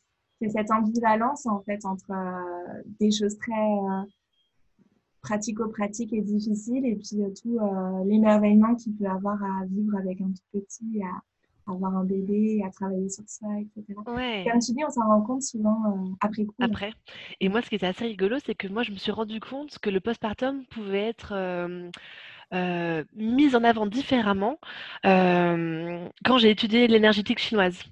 [0.40, 3.52] c'est cette ambivalence en fait entre euh, des choses très
[5.22, 7.60] pratico-pratiques et difficiles et puis tout
[8.04, 11.22] l'émerveillement qu'il peut avoir à vivre avec un tout petit à,
[11.66, 13.98] avoir un bébé, à travailler sur ça, etc.
[14.06, 14.44] Ouais.
[14.50, 16.54] Comme tu dis, on s'en rend compte souvent euh, après coup.
[16.60, 16.92] Après.
[17.40, 19.78] Et moi, ce qui était assez rigolo, c'est que moi, je me suis rendu compte
[19.78, 21.90] que le postpartum pouvait être euh,
[22.52, 24.58] euh, mis en avant différemment
[25.04, 27.82] quand j'ai étudié l'énergétique chinoise.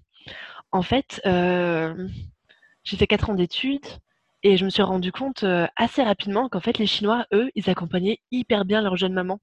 [0.72, 3.86] En fait, j'ai fait 4 ans d'études.
[4.42, 5.44] Et je me suis rendu compte
[5.76, 9.38] assez rapidement qu'en fait, les Chinois, eux, ils accompagnaient hyper bien leurs jeunes mamans.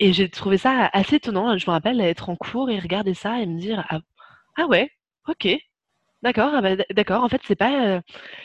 [0.00, 1.56] Et j'ai trouvé ça assez étonnant.
[1.58, 4.00] Je me rappelle être en cours et regarder ça et me dire ah,
[4.56, 4.90] ah ouais,
[5.26, 5.48] ok,
[6.22, 7.24] d'accord, ah bah, d'accord.
[7.24, 8.00] En fait, c'est pas euh,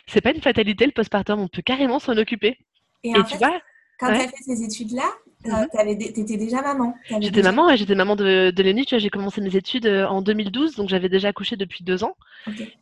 [0.07, 1.39] c'est pas une fatalité le postpartum.
[1.39, 2.57] On peut carrément s'en occuper.
[3.03, 3.59] Et, tu vois,
[3.99, 5.11] quand tu as fait ces études-là,
[5.45, 6.95] euh, mmh tu étais déjà maman.
[7.19, 8.85] J'étais maman, j'étais maman de, de Léonie.
[8.87, 12.15] J'ai commencé mes études euh, en 2012, donc j'avais déjà accouché depuis deux ans.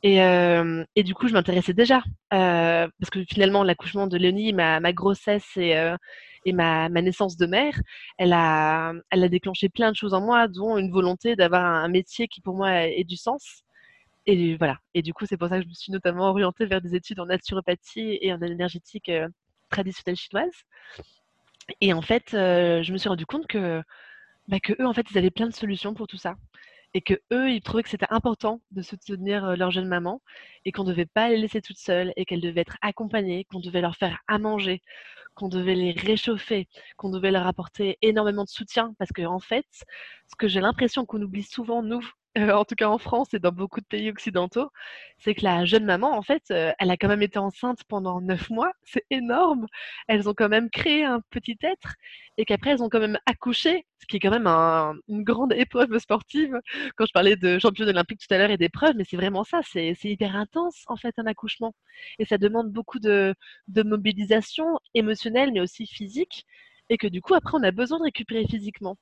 [0.04, 2.04] Et, et, du coup, je m'intéressais déjà.
[2.30, 5.76] parce que finalement, l'accouchement de Léonie, ma, ma grossesse et,
[6.46, 7.80] et ma, naissance de mère,
[8.18, 11.88] elle a, elle a déclenché plein de choses en moi, dont une volonté d'avoir un,
[11.88, 13.64] métier qui pour moi ait du sens.
[14.26, 14.78] Et voilà.
[14.94, 17.20] Et du coup, c'est pour ça que je me suis notamment orientée vers des études
[17.20, 19.28] en naturopathie et en énergétique euh,
[19.70, 20.54] traditionnelle chinoise.
[21.80, 23.82] Et en fait, euh, je me suis rendu compte que,
[24.48, 26.36] bah, que eux, en fait, ils avaient plein de solutions pour tout ça
[26.94, 30.22] et que eux, ils trouvaient que c'était important de soutenir euh, leur jeune maman
[30.66, 33.60] et qu'on ne devait pas les laisser toutes seules et qu'elles devaient être accompagnées, qu'on
[33.60, 34.82] devait leur faire à manger,
[35.36, 38.94] qu'on devait les réchauffer, qu'on devait leur apporter énormément de soutien.
[39.00, 42.06] Parce que, en fait, ce que j'ai l'impression qu'on oublie souvent, nous,
[42.38, 44.70] euh, en tout cas en France et dans beaucoup de pays occidentaux,
[45.18, 48.22] c'est que la jeune maman, en fait, euh, elle a quand même été enceinte pendant
[48.22, 48.72] neuf mois.
[48.84, 49.68] C'est énorme.
[50.08, 51.96] Elles ont quand même créé un petit être
[52.38, 55.98] et qu'après, elles ont quand même accouché, ce qui est quand même une grande épreuve
[56.00, 56.58] sportive.
[56.96, 59.62] Quand je parlais de championne olympique tout à l'heure et d'épreuves, mais c'est vraiment ça.
[59.64, 61.74] C'est hyper intense, en fait, un accouchement.
[62.20, 63.36] Et ça demande beaucoup de
[63.84, 66.46] mobilisation émotionnelle, mais aussi physique.
[66.90, 68.98] Et que du coup, après, on a besoin de récupérer physiquement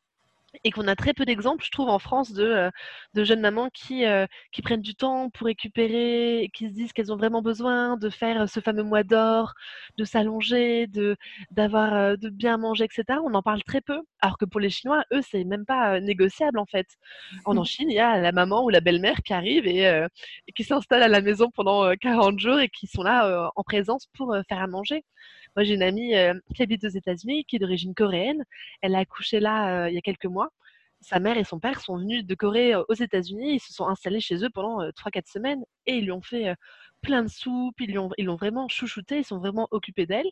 [0.64, 2.70] et qu'on a très peu d'exemples, je trouve, en France de, euh,
[3.14, 7.12] de jeunes mamans qui, euh, qui prennent du temps pour récupérer, qui se disent qu'elles
[7.12, 9.54] ont vraiment besoin de faire euh, ce fameux mois d'or,
[9.98, 11.16] de s'allonger, de,
[11.52, 13.20] d'avoir, de bien manger, etc.
[13.24, 16.60] On en parle très peu, alors que pour les Chinois, eux, c'est même pas négociable
[16.60, 16.88] en fait.
[17.46, 20.52] En, en Chine, il y a la maman ou la belle-mère qui arrive et, et
[20.56, 24.36] qui s'installe à la maison pendant 40 jours et qui sont là en présence pour
[24.48, 25.04] faire à manger.
[25.56, 26.14] Moi, j'ai une amie
[26.56, 28.44] qui habite aux États-Unis, qui est d'origine coréenne.
[28.82, 30.52] Elle a accouché là il y a quelques mois
[31.02, 34.20] sa mère et son père sont venus de Corée aux États-Unis, ils se sont installés
[34.20, 36.54] chez eux pendant 3-4 semaines et ils lui ont fait
[37.02, 40.30] plein de soupes, ils l'ont ils vraiment chouchouté, ils sont vraiment occupés d'elle.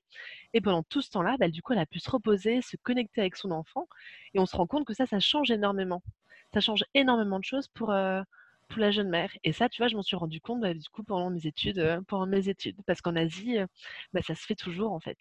[0.53, 3.21] Et pendant tout ce temps-là, bah, du coup, elle a pu se reposer, se connecter
[3.21, 3.88] avec son enfant
[4.34, 6.03] et on se rend compte que ça, ça change énormément.
[6.53, 7.93] Ça change énormément de choses pour,
[8.67, 9.32] pour la jeune mère.
[9.43, 12.01] Et ça, tu vois, je m'en suis rendu compte bah, du coup pendant mes études,
[12.08, 13.58] pendant mes études, parce qu'en Asie,
[14.13, 15.17] bah, ça se fait toujours en fait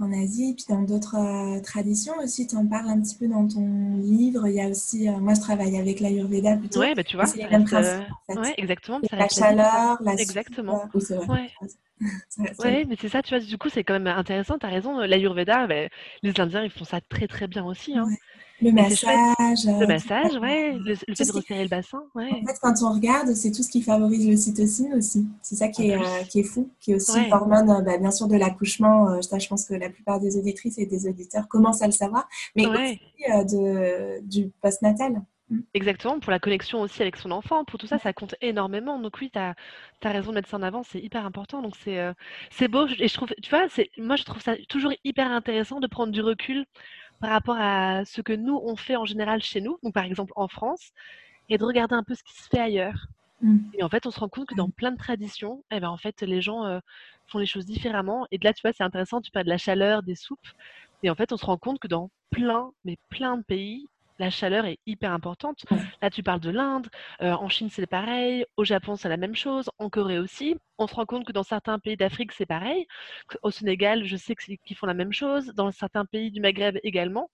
[0.00, 2.46] en Asie, puis dans d'autres euh, traditions aussi.
[2.46, 4.46] Tu en parles un petit peu dans ton livre.
[4.46, 6.80] Il y a aussi, euh, moi je travaille avec l'Ayurveda plutôt.
[6.80, 7.26] Oui, bah, tu vois.
[7.26, 8.06] C'est les mêmes principes.
[8.28, 9.00] Ouais, exactement.
[9.12, 10.88] la chaleur, la Exactement.
[10.94, 11.50] Oui, c'est vrai.
[12.58, 12.84] Ouais.
[12.84, 14.98] mais c'est ça, tu vois, du coup, c'est quand même intéressant, tu as raison.
[14.98, 15.86] L'Ayurveda, bah,
[16.24, 17.96] les Indiens, ils font ça très très bien aussi.
[17.96, 18.08] Hein.
[18.60, 19.66] Le massage.
[19.66, 20.76] Le massage, ouais.
[20.78, 22.30] Le, fait de resserrer le bassin, ouais.
[22.30, 25.26] En fait, quand on regarde, c'est tout ce qui favorise l'ocytocine aussi.
[25.42, 28.10] C'est ça qui est, euh, qui est fou, qui est aussi l'hormone, euh, bah, bien
[28.10, 29.10] sûr, de l'accouchement.
[29.10, 32.28] Euh, je pense que la plupart des auditrices et des auditeurs commencent à le savoir,
[32.54, 35.22] mais aussi de, du postnatal.
[35.50, 35.60] Mm.
[35.74, 39.00] Exactement, pour la connexion aussi avec son enfant, pour tout ça, ça compte énormément.
[39.00, 39.54] Donc oui, tu as,
[40.04, 41.62] raison de mettre ça en avant, c'est hyper important.
[41.62, 41.98] Donc c'est
[42.50, 43.66] c'est beau, et je trouve, tu vois,
[43.98, 46.64] moi je trouve ça toujours hyper intéressant de prendre du recul
[47.22, 50.32] par rapport à ce que nous, on fait en général chez nous, donc par exemple
[50.34, 50.90] en France,
[51.48, 53.06] et de regarder un peu ce qui se fait ailleurs.
[53.40, 53.58] Mmh.
[53.74, 55.96] Et en fait, on se rend compte que dans plein de traditions, eh ben, en
[55.96, 56.80] fait, les gens euh,
[57.28, 58.26] font les choses différemment.
[58.32, 60.48] Et de là, tu vois, c'est intéressant, tu parles de la chaleur, des soupes.
[61.04, 63.88] Et en fait, on se rend compte que dans plein, mais plein de pays,
[64.22, 65.64] la chaleur est hyper importante.
[66.00, 66.86] Là, tu parles de l'Inde,
[67.22, 70.54] euh, en Chine, c'est pareil, au Japon, c'est la même chose, en Corée aussi.
[70.78, 72.86] On se rend compte que dans certains pays d'Afrique, c'est pareil.
[73.42, 77.30] Au Sénégal, je sais qu'ils font la même chose, dans certains pays du Maghreb également,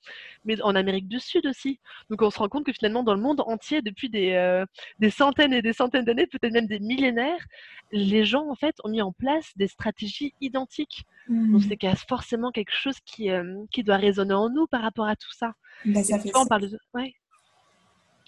[0.46, 1.78] mais en Amérique du Sud aussi.
[2.08, 4.64] Donc, on se rend compte que finalement, dans le monde entier, depuis des, euh,
[4.98, 7.44] des centaines et des centaines d'années, peut-être même des millénaires,
[7.92, 11.04] les gens, en fait, ont mis en place des stratégies identiques.
[11.28, 11.60] Donc, mmh.
[11.68, 14.80] c'est qu'il y a forcément quelque chose qui, euh, qui doit résonner en nous par
[14.80, 15.52] rapport à tout ça.
[15.84, 16.78] Bah, ça fait on parle de,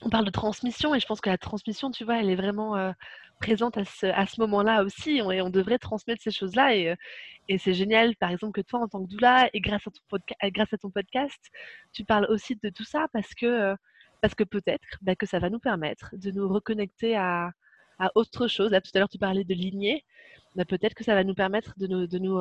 [0.02, 2.76] on parle de transmission et je pense que la transmission, tu vois, elle est vraiment
[2.76, 2.92] euh,
[3.40, 6.94] présente à ce, à ce moment-là aussi et on, devrait transmettre ces choses-là et, euh,
[7.48, 10.18] et c'est génial, par exemple, que toi, en tant que doula et grâce à ton,
[10.50, 11.40] grâce à ton podcast,
[11.92, 13.76] tu parles aussi de tout ça parce que, euh,
[14.22, 17.50] parce que peut-être bah, que ça va nous permettre de nous reconnecter à,
[17.98, 18.70] à autre chose.
[18.70, 20.04] Là, tout à l'heure, tu parlais de lignée.
[20.56, 22.38] Bah, peut-être que ça va nous permettre de nous, de nous,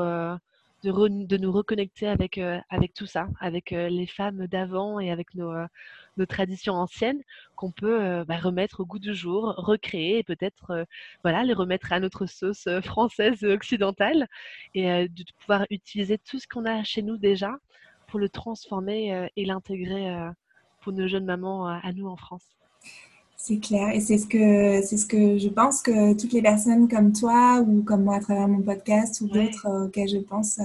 [0.84, 5.34] de, nous reconnecter avec, euh, avec tout ça, avec euh, les femmes d'avant et avec
[5.36, 5.66] nos, euh,
[6.18, 7.22] nos, traditions anciennes
[7.56, 10.86] qu'on peut bah, remettre au goût du jour, recréer et peut-être
[11.24, 14.28] voilà, les remettre à notre sauce française occidentale
[14.74, 17.58] et de pouvoir utiliser tout ce qu'on a chez nous déjà
[18.08, 20.14] pour le transformer et l'intégrer
[20.82, 22.59] pour nos jeunes mamans à nous en France.
[23.42, 23.96] C'est clair.
[23.96, 27.64] Et c'est ce que c'est ce que je pense que toutes les personnes comme toi
[27.66, 30.64] ou comme moi à travers mon podcast ou d'autres euh, auxquels je pense euh,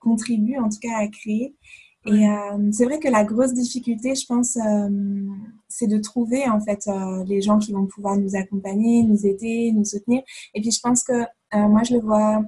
[0.00, 1.54] contribuent en tout cas à créer.
[2.04, 4.58] Et euh, c'est vrai que la grosse difficulté, je pense,
[5.68, 6.86] c'est de trouver en fait
[7.26, 10.22] les gens qui vont pouvoir nous accompagner, nous aider, nous soutenir.
[10.52, 12.44] Et puis je pense que moi je le vois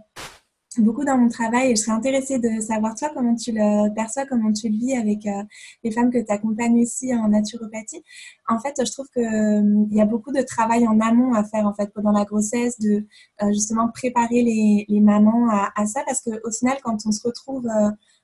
[0.83, 4.27] beaucoup dans mon travail et je serais intéressée de savoir toi comment tu le perçois,
[4.27, 5.43] comment tu le vis avec euh,
[5.85, 8.03] les femmes que tu accompagnes aussi en naturopathie.
[8.49, 11.67] En fait, je trouve qu'il euh, y a beaucoup de travail en amont à faire
[11.67, 13.07] en fait pendant la grossesse, de
[13.43, 17.27] euh, justement préparer les, les mamans à, à, ça parce qu'au final, quand on se
[17.27, 17.69] retrouve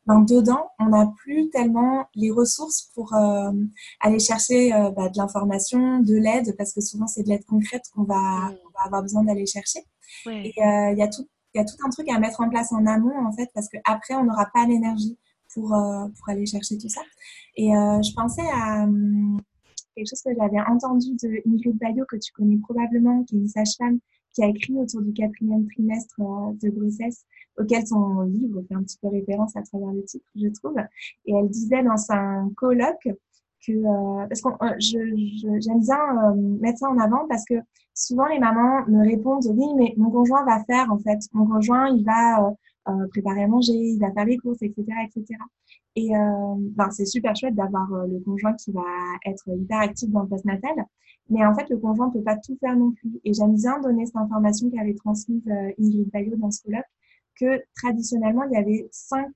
[0.07, 3.15] ben, dedans, on n'a plus tellement les ressources pour
[4.01, 8.03] aller chercher bah, de l'information, de l'aide parce que souvent c'est de l'aide concrète qu'on
[8.03, 8.57] va, mmh.
[8.75, 9.81] va, avoir besoin d'aller chercher.
[10.27, 12.73] Et il y a tout il y a tout un truc à mettre en place
[12.73, 15.19] en amont, en fait, parce qu'après, on n'aura pas l'énergie
[15.55, 17.03] pour, euh, pour aller chercher tout ça.
[17.57, 19.41] Et euh, je pensais à hum,
[19.95, 23.49] quelque chose que j'avais entendu de Ingrid Bayo, que tu connais probablement, qui est une
[23.49, 23.99] sage-femme,
[24.33, 27.25] qui a écrit autour du quatrième trimestre euh, de grossesse
[27.59, 30.79] auquel son livre fait un petit peu référence à travers le titre, je trouve.
[31.27, 33.09] Et elle disait dans un colloque
[33.67, 34.49] que euh, parce que
[34.79, 37.55] j'aime bien euh, mettre ça en avant parce que
[37.95, 41.19] souvent les mamans me répondent oui mais mon conjoint va faire en fait.
[41.33, 42.55] Mon conjoint il va
[42.89, 45.27] euh, préparer à manger il va faire les courses etc etc
[45.95, 48.81] et ben, c'est super chouette d'avoir le conjoint qui va
[49.27, 50.87] être hyper actif dans le post-natal.
[51.29, 53.21] Mais en fait le conjoint peut pas tout faire non plus.
[53.25, 55.43] Et j'aime bien donner cette information qu'avait transmise
[55.79, 56.87] Ingrid Bayo dans ce colloque
[57.39, 59.29] que traditionnellement il y avait cinq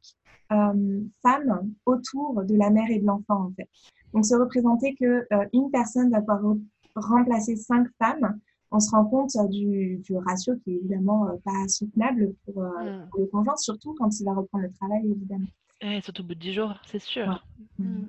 [0.49, 3.69] femmes autour de la mère et de l'enfant en fait
[4.13, 6.57] donc, se représenter que euh, une personne va pouvoir
[6.95, 8.39] remplacer cinq femmes,
[8.71, 13.09] on se rend compte euh, du, ratio qui est évidemment euh, pas soutenable pour, mm.
[13.19, 15.47] le conjoint, surtout quand il va reprendre le travail, évidemment.
[15.81, 17.45] Et surtout au bout de 10 jours, c'est sûr.
[17.79, 18.07] Mm.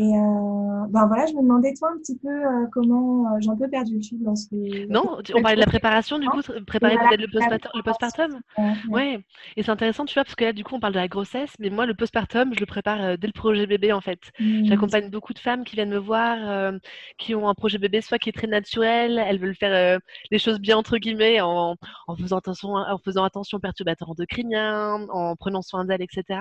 [0.00, 3.50] Et euh, ben voilà, je me demandais toi un petit peu euh, comment euh, j'ai
[3.50, 4.86] un peu perdu le fil dans ce.
[4.86, 7.20] Non, on parlait de la préparation du coup, préparer peut-être
[7.74, 8.40] le postpartum.
[8.90, 9.18] ouais.
[9.56, 11.52] Et c'est intéressant, tu vois, parce que là du coup on parle de la grossesse,
[11.58, 14.20] mais moi le postpartum, je le prépare dès le projet bébé en fait.
[14.38, 14.66] Mmh.
[14.66, 16.72] J'accompagne beaucoup de femmes qui viennent me voir,
[17.18, 19.98] qui ont un projet bébé, soit qui est très naturel, elles veulent faire
[20.30, 21.74] les choses bien entre guillemets en,
[22.06, 26.38] en faisant attention, en faisant attention aux perturbateurs endocriniens, en prenant soin d'elles, etc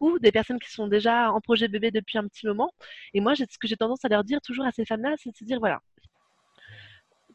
[0.00, 2.72] ou des personnes qui sont déjà en projet bébé depuis un petit moment.
[3.14, 5.36] Et moi, ce que j'ai tendance à leur dire toujours à ces femmes-là, c'est de
[5.36, 5.80] se dire voilà,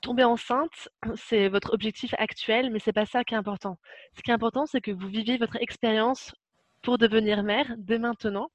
[0.04, 3.80] tomber enceinte, c'est votre objectif actuel, mais c'est pas ça qui est important.
[4.16, 6.36] Ce qui est important, c'est que vous viviez votre expérience
[6.84, 8.50] pour devenir mère dès maintenant,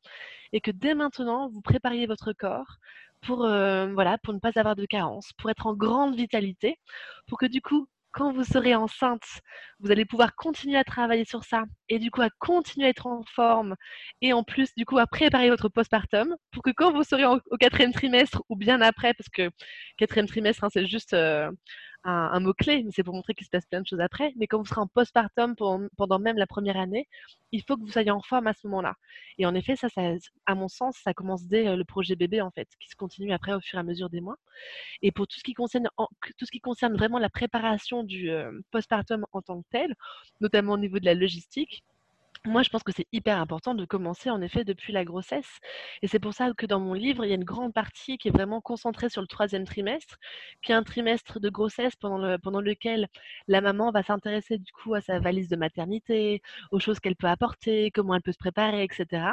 [0.53, 2.77] et que dès maintenant, vous prépariez votre corps
[3.23, 6.79] pour, euh, voilà, pour ne pas avoir de carence, pour être en grande vitalité,
[7.27, 9.23] pour que du coup, quand vous serez enceinte,
[9.79, 13.07] vous allez pouvoir continuer à travailler sur ça et du coup à continuer à être
[13.07, 13.77] en forme
[14.21, 17.57] et en plus du coup à préparer votre postpartum pour que quand vous serez au
[17.61, 19.51] quatrième trimestre ou bien après, parce que
[19.99, 21.49] quatrième trimestre hein, c'est juste euh,
[22.09, 24.33] un, mot-clé, mais c'est pour montrer qu'il se passe plein de choses après.
[24.37, 27.07] Mais quand vous serez en postpartum pendant, même la première année,
[27.53, 28.95] il faut que vous soyez en forme à ce moment-là.
[29.39, 30.03] Et en effet, ça, ça,
[30.47, 33.33] à mon sens, ça commence dès euh, le projet bébé, en fait, qui se continue
[33.33, 34.37] après au fur et à mesure des mois.
[35.03, 38.53] Et pour tout ce qui concerne, tout ce qui concerne vraiment la préparation du euh,
[38.71, 39.95] postpartum en tant que tel,
[40.41, 41.85] notamment au niveau de la logistique,
[42.45, 45.59] moi, je pense que c'est hyper important de commencer en effet depuis la grossesse.
[46.03, 48.29] Et c'est pour ça que dans mon livre, il y a une grande partie qui
[48.29, 50.17] est vraiment concentrée sur le troisième trimestre,
[50.63, 53.09] qui est un trimestre de grossesse pendant, le, pendant lequel
[53.49, 57.29] la maman va s'intéresser du coup à sa valise de maternité, aux choses qu'elle peut
[57.29, 59.33] apporter, comment elle peut se préparer, etc.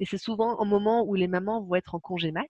[0.00, 2.46] Et c'est souvent un moment où les mamans vont être en congé mat.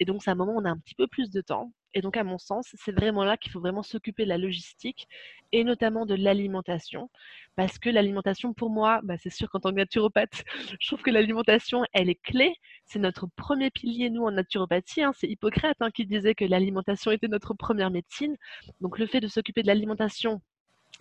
[0.00, 1.72] Et donc, c'est un moment où on a un petit peu plus de temps.
[1.94, 5.08] Et donc, à mon sens, c'est vraiment là qu'il faut vraiment s'occuper de la logistique
[5.52, 7.10] et notamment de l'alimentation.
[7.56, 10.44] Parce que l'alimentation, pour moi, bah, c'est sûr qu'en tant que naturopathe,
[10.80, 12.54] je trouve que l'alimentation, elle est clé.
[12.86, 15.02] C'est notre premier pilier, nous, en naturopathie.
[15.02, 15.12] Hein.
[15.16, 18.36] C'est Hippocrate hein, qui disait que l'alimentation était notre première médecine.
[18.80, 20.40] Donc, le fait de s'occuper de l'alimentation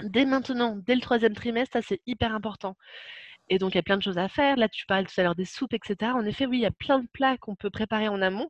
[0.04, 2.75] dès maintenant, dès le troisième trimestre, c'est hyper important.
[3.49, 4.56] Et donc, il y a plein de choses à faire.
[4.56, 6.12] Là, tu parlais tout à l'heure des soupes, etc.
[6.13, 8.49] En effet, oui, il y a plein de plats qu'on peut préparer en amont.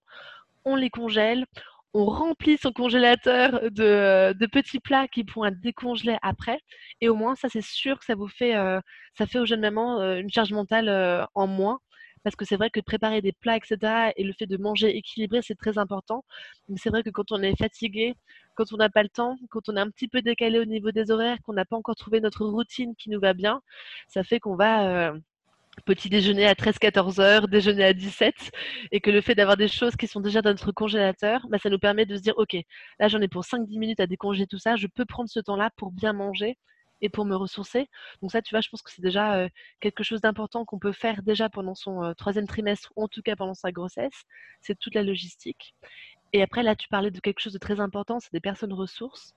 [0.63, 1.45] On les congèle,
[1.93, 6.59] on remplit son congélateur de, petits plats qui pourront être décongelés après.
[7.01, 8.79] Et au moins, ça, c'est sûr que ça vous fait, euh,
[9.17, 11.79] ça fait aux jeunes mamans euh, une charge mentale euh, en moins.
[12.23, 15.41] Parce que c'est vrai que préparer des plats, etc., et le fait de manger équilibré,
[15.41, 16.23] c'est très important.
[16.69, 18.13] Mais c'est vrai que quand on est fatigué,
[18.55, 20.91] quand on n'a pas le temps, quand on est un petit peu décalé au niveau
[20.91, 23.61] des horaires, qu'on n'a pas encore trouvé notre routine qui nous va bien,
[24.07, 25.13] ça fait qu'on va
[25.85, 28.35] petit déjeuner à 13-14 heures, déjeuner à 17,
[28.91, 31.69] et que le fait d'avoir des choses qui sont déjà dans notre congélateur, bah, ça
[31.69, 32.55] nous permet de se dire, OK,
[32.99, 35.69] là j'en ai pour 5-10 minutes à décongeler tout ça, je peux prendre ce temps-là
[35.77, 36.57] pour bien manger
[37.01, 37.87] et pour me ressourcer.
[38.21, 40.91] Donc ça, tu vois, je pense que c'est déjà euh, quelque chose d'important qu'on peut
[40.91, 44.23] faire déjà pendant son euh, troisième trimestre, ou en tout cas pendant sa grossesse,
[44.61, 45.73] c'est toute la logistique.
[46.33, 49.33] Et après, là, tu parlais de quelque chose de très important, c'est des personnes ressources.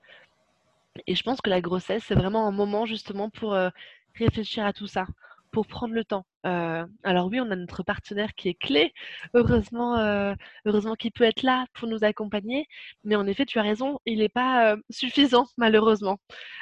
[1.06, 3.70] Et je pense que la grossesse, c'est vraiment un moment justement pour euh,
[4.14, 5.06] réfléchir à tout ça
[5.54, 6.26] pour prendre le temps.
[6.46, 8.92] Euh, alors oui, on a notre partenaire qui est clé,
[9.34, 10.34] heureusement, euh,
[10.66, 12.66] heureusement qu'il peut être là pour nous accompagner.
[13.04, 16.18] Mais en effet, tu as raison, il n'est pas euh, suffisant malheureusement.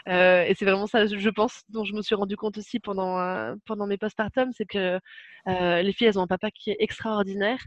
[0.06, 3.86] et c'est vraiment ça, je pense, dont je me suis rendu compte aussi pendant pendant
[3.86, 5.00] mes postpartum, c'est que
[5.46, 7.58] les filles, elles ont un papa qui est extraordinaire,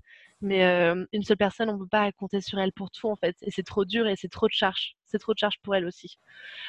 [0.41, 0.63] mais
[1.11, 3.35] une seule personne, on ne peut pas compter sur elle pour tout en fait.
[3.41, 4.95] Et c'est trop dur et c'est trop de charge.
[5.17, 6.17] Trop de charge pour elle aussi.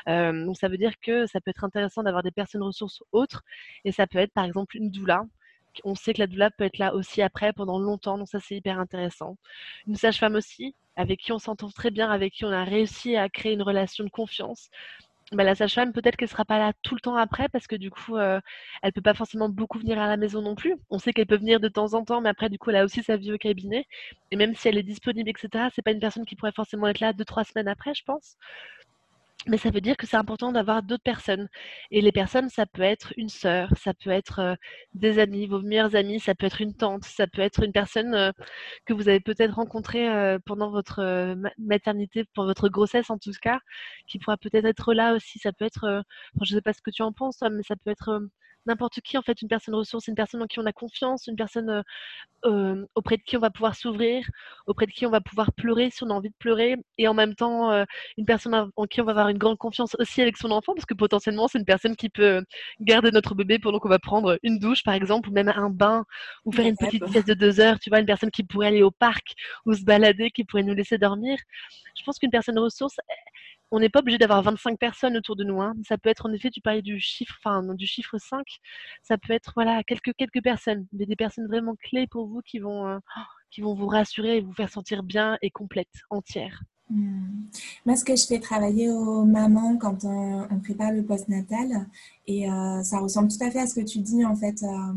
[0.06, 3.42] donc ça veut dire que ça peut être intéressant d'avoir des personnes ressources autres.
[3.84, 5.24] Et ça peut être par exemple une doula.
[5.84, 8.56] On sait que la doula peut être là aussi après pendant longtemps, donc ça c'est
[8.56, 9.36] hyper intéressant.
[9.86, 13.28] Une sage-femme aussi, avec qui on s'entend très bien, avec qui on a réussi à
[13.28, 14.70] créer une relation de confiance.
[15.32, 17.90] Bah, la sage-femme, peut-être qu'elle sera pas là tout le temps après parce que du
[17.90, 18.40] coup, euh,
[18.82, 20.76] elle peut pas forcément beaucoup venir à la maison non plus.
[20.88, 22.84] On sait qu'elle peut venir de temps en temps, mais après, du coup, elle a
[22.84, 23.86] aussi sa vie au cabinet.
[24.30, 27.00] Et même si elle est disponible, etc., c'est pas une personne qui pourrait forcément être
[27.00, 28.36] là deux, trois semaines après, je pense.
[29.48, 31.48] Mais ça veut dire que c'est important d'avoir d'autres personnes.
[31.90, 34.56] Et les personnes, ça peut être une sœur, ça peut être
[34.94, 38.32] des amis, vos meilleurs amis, ça peut être une tante, ça peut être une personne
[38.86, 40.08] que vous avez peut-être rencontrée
[40.46, 43.60] pendant votre maternité, pour votre grossesse en tout cas,
[44.06, 45.38] qui pourra peut-être être là aussi.
[45.38, 46.02] Ça peut être,
[46.42, 48.20] je ne sais pas ce que tu en penses, mais ça peut être
[48.66, 51.36] n'importe qui, en fait, une personne ressource, une personne en qui on a confiance, une
[51.36, 51.82] personne euh,
[52.44, 54.24] euh, auprès de qui on va pouvoir s'ouvrir,
[54.66, 57.14] auprès de qui on va pouvoir pleurer si on a envie de pleurer, et en
[57.14, 57.84] même temps, euh,
[58.18, 60.86] une personne en qui on va avoir une grande confiance aussi avec son enfant, parce
[60.86, 62.42] que potentiellement, c'est une personne qui peut
[62.80, 66.04] garder notre bébé pendant qu'on va prendre une douche, par exemple, ou même un bain,
[66.44, 68.82] ou faire une petite sieste de deux heures, tu vois, une personne qui pourrait aller
[68.82, 71.38] au parc ou se balader, qui pourrait nous laisser dormir.
[71.98, 72.96] Je pense qu'une personne ressource,
[73.70, 75.60] on n'est pas obligé d'avoir 25 personnes autour de nous.
[75.60, 75.74] Hein.
[75.86, 78.44] Ça peut être en effet, tu parlais du chiffre, enfin du chiffre 5,
[79.02, 82.58] ça peut être voilà quelques quelques personnes, mais des personnes vraiment clés pour vous qui
[82.58, 82.98] vont euh,
[83.50, 86.62] qui vont vous rassurer et vous faire sentir bien et complète, entière.
[86.88, 87.46] Hmm.
[87.84, 91.86] Moi, ce que je fais travailler aux mamans quand on, prépare le postnatal,
[92.26, 94.62] et euh, ça ressemble tout à fait à ce que tu dis en fait.
[94.62, 94.92] Euh,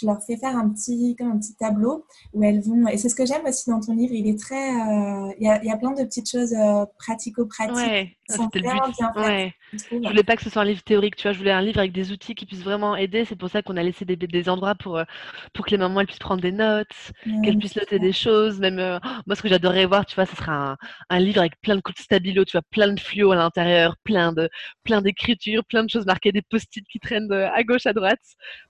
[0.00, 2.86] je leur fais faire un petit, comme un petit tableau où elles vont.
[2.88, 4.12] Et c'est ce que j'aime aussi dans ton livre.
[4.14, 6.54] Il est très, il y, a, y, a, plein de petites choses
[6.98, 9.20] pratico-pratiques c'était le but.
[9.20, 9.54] Ouais.
[9.72, 11.32] Je voulais pas que ce soit un livre théorique, tu vois.
[11.32, 13.24] Je voulais un livre avec des outils qui puissent vraiment aider.
[13.24, 15.04] C'est pour ça qu'on a laissé des, des endroits pour, euh,
[15.52, 18.58] pour que les mamans elles puissent prendre des notes, qu'elles puissent noter des choses.
[18.60, 20.76] Même euh, moi, ce que j'adorerais voir, tu vois, ce sera un,
[21.10, 23.96] un, livre avec plein de coups de stabilo, tu vois, plein de fluo à l'intérieur,
[24.04, 24.48] plein de
[24.84, 26.42] plein d'écritures, plein de choses marquées, des
[26.72, 28.20] qui traînent à gauche, à droite.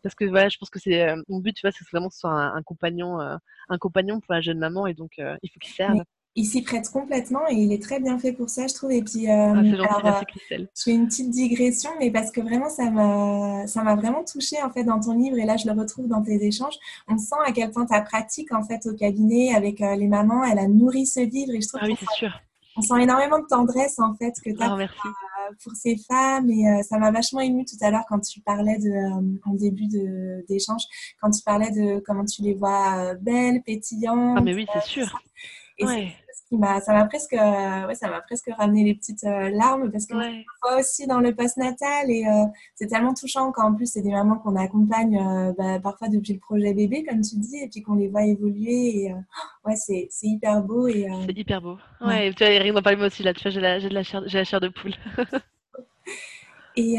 [0.02, 2.14] Parce que voilà, je pense que c'est euh, mon but, tu vois, c'est vraiment que
[2.14, 5.72] ce soit un, compagnon, un compagnon pour la jeune maman, et donc il faut qu'il
[5.72, 6.02] serve
[6.34, 8.92] il s'y prête complètement et il est très bien fait pour ça, je trouve.
[8.92, 12.70] Et puis, euh, ah, alors, euh, je fais une petite digression, mais parce que vraiment,
[12.70, 15.78] ça m'a, ça m'a vraiment touché en fait dans ton livre et là, je le
[15.78, 16.74] retrouve dans tes échanges.
[17.08, 20.44] On sent à quel point ta pratique en fait au cabinet avec euh, les mamans,
[20.44, 22.40] elle a nourri ce livre et je trouve ah oui, c'est sûr.
[22.76, 25.12] On sent énormément de tendresse en fait que tu as ah, pour,
[25.74, 29.54] ces femmes et ça m'a vachement ému tout à l'heure quand tu parlais de, en
[29.54, 29.86] début
[30.48, 30.82] d'échange,
[31.20, 34.36] quand tu parlais de comment tu les vois belles, pétillantes.
[34.38, 35.20] Ah mais oui, c'est sûr.
[35.78, 36.12] Et ouais
[36.80, 40.14] ça m'a presque, euh, ouais, ça m'a presque ramené les petites euh, larmes parce que
[40.14, 40.44] ouais.
[40.60, 44.10] fois aussi dans le post-natal et euh, c'est tellement touchant quand en plus c'est des
[44.10, 47.94] mamans qu'on accompagne bah, parfois depuis le projet bébé comme tu dis et puis qu'on
[47.94, 49.14] les voit évoluer et
[49.64, 51.78] ouais c'est, c'est hyper beau et c'est hyper beau.
[52.00, 53.94] Ouais, tu as rien d'en parler moi aussi là, tu vois j'ai la, j'ai de
[53.94, 54.94] la chair, j'ai la chair de poule.
[56.76, 56.98] et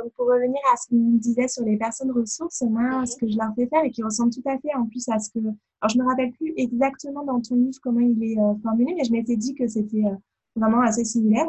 [0.00, 3.06] donc, pour revenir à ce qu'on disait sur les personnes ressources, moi, mhm.
[3.06, 5.18] ce que je leur fais faire et qui ressemble tout à fait en plus à
[5.18, 5.38] ce que.
[5.80, 8.94] Alors, je ne me rappelle plus exactement dans ton livre comment il est euh, formulé,
[8.96, 10.14] mais je m'étais dit que c'était euh,
[10.56, 11.46] vraiment assez similaire.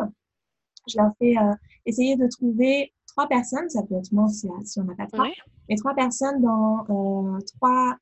[0.88, 1.54] Je leur fais euh,
[1.86, 4.48] essayer de trouver trois personnes, ça peut être moi si,
[4.80, 5.28] on n'a pas trois,
[5.70, 6.86] mais trois personnes dans
[7.58, 7.98] trois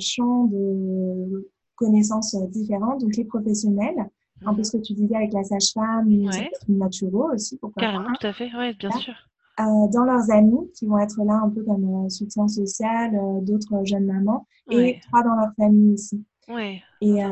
[0.00, 4.08] champs de connaissances différentes, donc les professionnels,
[4.44, 4.64] un peu mhm.
[4.64, 6.50] ce que tu disais avec la sage-femme, ouais.
[6.68, 7.60] naturaux aussi.
[7.76, 9.14] Carrément, tout à fait, oui, bien sûr.
[9.60, 13.40] Euh, dans leurs amis qui vont être là un peu comme euh, soutien social, euh,
[13.40, 16.24] d'autres jeunes mamans, et trois dans leur famille aussi.
[16.48, 16.80] Ouais.
[17.00, 17.22] Et,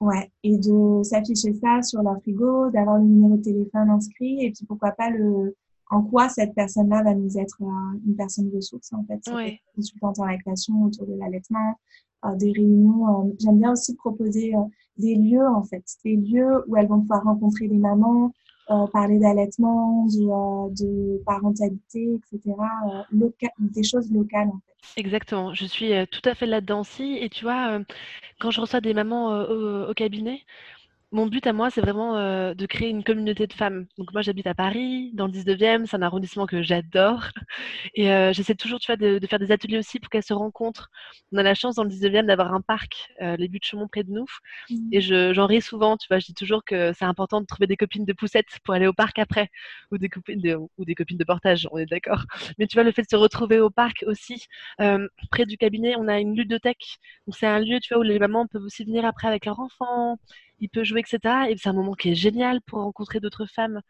[0.00, 0.30] ouais.
[0.44, 4.64] et de s'afficher ça sur leur frigo, d'avoir le numéro de téléphone inscrit, et puis
[4.64, 5.56] pourquoi pas le,
[5.90, 9.20] en quoi cette personne-là va nous être une personne ressource en fait.
[9.34, 9.58] Ouais.
[9.74, 11.74] Consultante en lactation autour de l'allaitement,
[12.36, 13.34] des réunions.
[13.40, 14.54] J'aime bien aussi proposer
[14.98, 18.32] des lieux en fait, des lieux où elles vont pouvoir rencontrer des mamans,
[18.70, 22.54] euh, parler d'allaitement, de, euh, de, parentalité, etc.
[23.12, 23.28] Euh,
[23.58, 25.00] des choses locales en fait.
[25.00, 27.18] Exactement, je suis tout à fait là-dedans aussi.
[27.20, 27.80] Et tu vois,
[28.40, 30.40] quand je reçois des mamans au, cabinet,
[31.12, 33.86] mon but à moi, c'est vraiment euh, de créer une communauté de femmes.
[33.98, 37.24] Donc moi, j'habite à Paris, dans le 19e, c'est un arrondissement que j'adore.
[37.94, 40.32] Et euh, j'essaie toujours, tu vois, de, de, faire des ateliers aussi pour qu'elles se
[40.32, 40.88] rencontrent.
[41.32, 43.88] On a la chance dans le 19e d'avoir un parc, euh, les buts de Chaumont
[43.88, 44.26] près de nous.
[44.70, 44.74] Mmh.
[44.92, 47.76] Et j'en ris souvent, tu vois, je dis toujours que c'est important de trouver des
[47.76, 49.48] copines de poussettes pour aller au parc après,
[49.90, 52.24] ou des copines de, ou des copines de portage, on est d'accord.
[52.58, 54.46] Mais tu vois, le fait de se retrouver au parc aussi,
[54.78, 56.98] près du cabinet, on a une ludothèque.
[57.26, 59.58] Donc c'est un lieu, tu vois, où les mamans peuvent aussi venir après avec leurs
[59.58, 60.18] enfants
[60.60, 61.50] il peut jouer, etc.
[61.50, 63.80] Et c'est un moment qui est génial pour rencontrer d'autres femmes.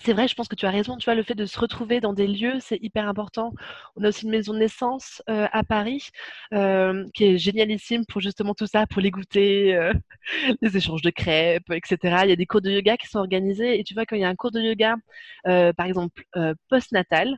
[0.00, 0.96] C'est vrai, je pense que tu as raison.
[0.96, 3.52] Tu vois, le fait de se retrouver dans des lieux, c'est hyper important.
[3.96, 6.08] On a aussi une maison de naissance euh, à Paris
[6.54, 9.92] euh, qui est génialissime pour justement tout ça, pour les goûter, euh,
[10.62, 12.20] les échanges de crêpes, etc.
[12.24, 13.78] Il y a des cours de yoga qui sont organisés.
[13.78, 14.96] Et tu vois, quand il y a un cours de yoga,
[15.44, 16.22] par exemple,
[16.68, 17.36] post-natal,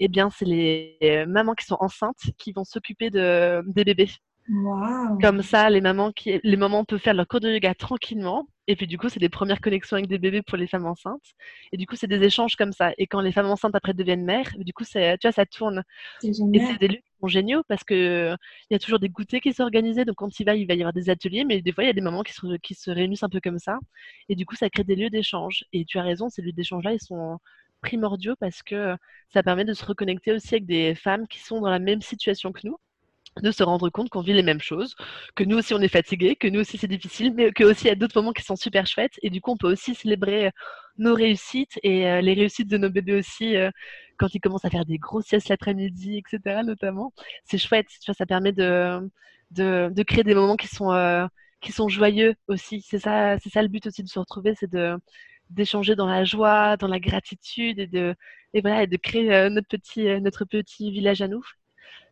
[0.00, 4.10] eh bien, c'est les mamans qui sont enceintes qui vont s'occuper de, des bébés.
[5.20, 8.46] Comme ça, les mamans, qui, les mamans peuvent faire leur cours de yoga tranquillement.
[8.66, 11.34] Et puis, du coup, c'est des premières connexions avec des bébés pour les femmes enceintes.
[11.72, 12.92] Et du coup, c'est des échanges comme ça.
[12.98, 15.82] Et quand les femmes enceintes après deviennent mères, du coup, tu vois, ça tourne.
[16.52, 18.36] Et c'est des lieux géniaux parce que
[18.70, 20.04] il y a toujours des goûters qui sont organisés.
[20.04, 21.90] Donc quand il va, il va y avoir des ateliers, mais des fois il y
[21.90, 23.78] a des moments qui se, qui se réunissent un peu comme ça.
[24.28, 25.64] Et du coup, ça crée des lieux d'échange.
[25.72, 27.38] Et tu as raison, ces lieux d'échange-là, ils sont
[27.82, 28.96] primordiaux parce que
[29.32, 32.52] ça permet de se reconnecter aussi avec des femmes qui sont dans la même situation
[32.52, 32.78] que nous
[33.42, 34.94] de se rendre compte qu'on vit les mêmes choses,
[35.34, 37.88] que nous aussi on est fatigué, que nous aussi c'est difficile, mais que aussi il
[37.88, 40.50] y a d'autres moments qui sont super chouettes et du coup on peut aussi célébrer
[40.98, 43.70] nos réussites et euh, les réussites de nos bébés aussi euh,
[44.18, 46.62] quand ils commencent à faire des grosses l'après-midi, etc.
[46.64, 47.12] notamment.
[47.44, 49.00] C'est chouette, tu ça permet de,
[49.50, 51.26] de, créer des moments qui sont, euh,
[51.60, 52.82] qui sont joyeux aussi.
[52.82, 54.96] C'est ça, c'est ça le but aussi de se retrouver, c'est de
[55.50, 58.14] d'échanger dans la joie, dans la gratitude et de,
[58.54, 61.42] et voilà, et de créer euh, notre, petit, euh, notre petit village à nous.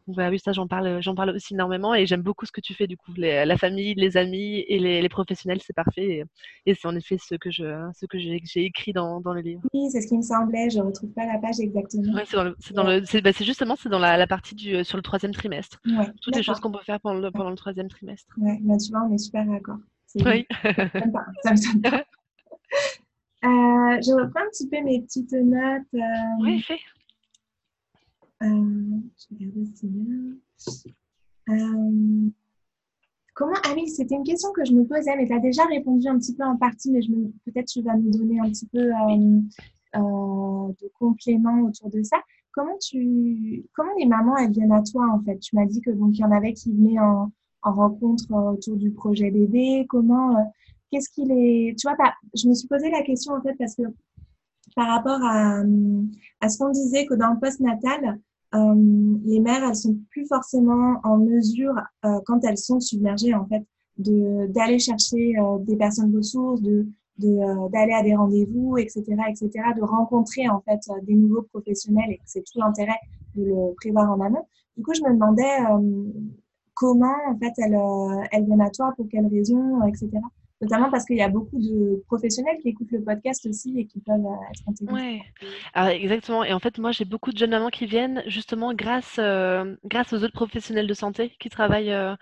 [0.06, 2.74] Voilà, oui, ça j'en parle, j'en parle aussi énormément et j'aime beaucoup ce que tu
[2.74, 3.12] fais du coup.
[3.16, 6.24] la famille, les amis et les, professionnels, c'est parfait.
[6.64, 7.64] Et, c'est en effet ce que je,
[7.98, 9.62] ce que j'ai, écrit dans, dans, le livre.
[9.74, 10.70] Oui, c'est ce qui me semblait.
[10.70, 12.14] Je retrouve pas la page exactement.
[12.14, 14.54] Ouais, c'est, dans le, c'est, dans le, c'est, bah, justement c'est dans la, la partie
[14.54, 15.80] du, sur le troisième trimestre.
[15.86, 18.32] Ouais, Toutes les choses qu'on peut faire pendant le, pendant le troisième trimestre.
[18.38, 19.78] Ouais, bah, tu vois, on est super d'accord.
[20.14, 20.46] oui.
[20.62, 22.04] Ça me pas.
[23.44, 25.82] Euh, je reprends un petit peu mes petites notes.
[25.94, 26.78] Euh, oui, fait.
[28.42, 29.34] Euh, je
[31.48, 32.30] euh,
[33.34, 36.08] comment Ah oui, c'était une question que je me posais, mais tu as déjà répondu
[36.08, 37.30] un petit peu en partie, mais me...
[37.44, 38.90] peut-être tu vas nous donner un petit peu
[39.94, 42.18] de compléments autour de ça.
[42.52, 45.38] Comment tu, comment les mamans elles viennent à toi en fait?
[45.38, 47.30] Tu m'as dit que donc y en avait qui venaient en,
[47.62, 49.86] en rencontre autour du projet bébé.
[49.88, 50.52] Comment
[50.90, 51.74] qu'est-ce qu'il est.
[51.78, 51.96] Tu vois,
[52.34, 53.82] je me suis posé la question en fait parce que
[54.76, 55.62] par rapport à,
[56.40, 58.20] à ce qu'on disait que dans le post-natal,
[58.54, 58.74] euh,
[59.24, 61.74] les mères, elles sont plus forcément en mesure,
[62.04, 63.64] euh, quand elles sont submergées, en fait,
[63.98, 66.86] d'aller chercher euh, des personnes ressources, de
[67.18, 72.42] d'aller à des rendez-vous, etc., etc., de rencontrer en fait des nouveaux professionnels et c'est
[72.42, 72.98] tout l'intérêt
[73.34, 74.46] de le prévoir en amont.
[74.76, 75.64] Du coup, je me demandais
[76.74, 80.10] comment en fait elles viennent à toi, pour quelles raisons, etc
[80.60, 84.00] notamment parce qu'il y a beaucoup de professionnels qui écoutent le podcast aussi et qui
[84.00, 85.22] peuvent euh, être intégrés.
[85.74, 86.44] Oui, exactement.
[86.44, 90.12] Et en fait, moi, j'ai beaucoup de jeunes mamans qui viennent justement grâce, euh, grâce
[90.12, 92.14] aux autres professionnels de santé qui travaillent euh,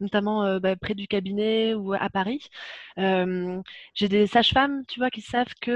[0.00, 2.48] notamment bah, près du cabinet ou à Paris.
[2.96, 5.70] j'ai des sages-femmes, tu vois, qui savent que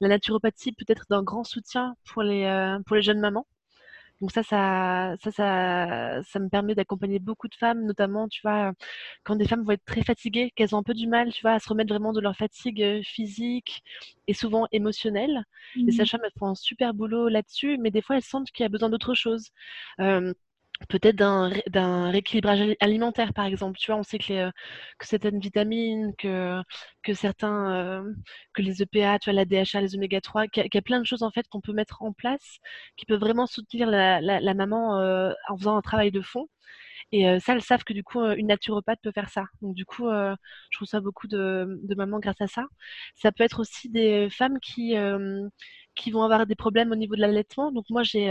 [0.00, 3.46] la naturopathie peut être d'un grand soutien pour les, pour les jeunes mamans.
[4.20, 8.72] Donc ça, ça, ça, ça, ça me permet d'accompagner beaucoup de femmes, notamment, tu vois,
[9.24, 11.52] quand des femmes vont être très fatiguées, qu'elles ont un peu du mal, tu vois,
[11.52, 13.82] à se remettre vraiment de leur fatigue physique
[14.26, 15.44] et souvent émotionnelle.
[15.86, 18.64] Les mmh sages-femmes, elles font un super boulot là-dessus, mais des fois, elles sentent qu'il
[18.64, 19.50] y a besoin d'autre chose
[20.88, 23.78] peut-être d'un rééquilibrage alimentaire, par exemple.
[23.78, 24.50] Tu vois, on sait que, les,
[24.98, 26.60] que certaines vitamines, que,
[27.02, 28.12] que certains, euh,
[28.54, 31.06] que les EPA, tu vois, la DHA, les oméga 3, qu'il y, a plein de
[31.06, 32.58] choses en fait qu'on peut mettre en place
[32.96, 36.48] qui peuvent vraiment soutenir la, la, maman euh, en faisant un travail de fond.
[37.12, 39.44] Et euh, ça, elles savent que du coup, une naturopathe peut faire ça.
[39.62, 40.36] Donc du coup, je
[40.72, 42.64] trouve ça beaucoup de, de, mamans grâce à ça.
[43.14, 44.94] Ça peut être aussi des femmes qui,
[45.94, 47.72] qui vont avoir des problèmes au niveau de l'allaitement.
[47.72, 48.28] Donc moi, j'ai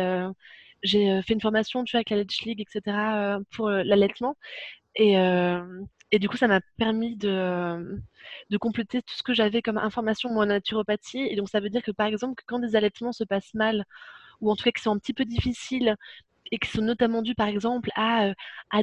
[0.86, 3.84] j'ai euh, fait une formation tu vois, avec la Let's League, etc., euh, pour euh,
[3.84, 4.38] l'allaitement.
[4.96, 8.00] Et, du coup, ça m'a permis de,
[8.60, 11.28] compléter tout ce que j'avais comme information en naturopathie.
[11.30, 13.86] Et donc, ça veut dire que, par exemple, quand des allaitements se passent mal,
[14.42, 15.96] ou en tout cas qui sont un petit peu difficiles,
[16.52, 18.34] et qui sont notamment dus, par exemple, à,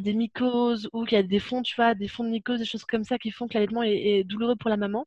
[0.00, 2.66] des mycoses, ou qu'il y a des fonds, tu vois, des fonds de mycoses, des
[2.66, 5.06] choses comme ça qui font que l'allaitement est douloureux pour la maman.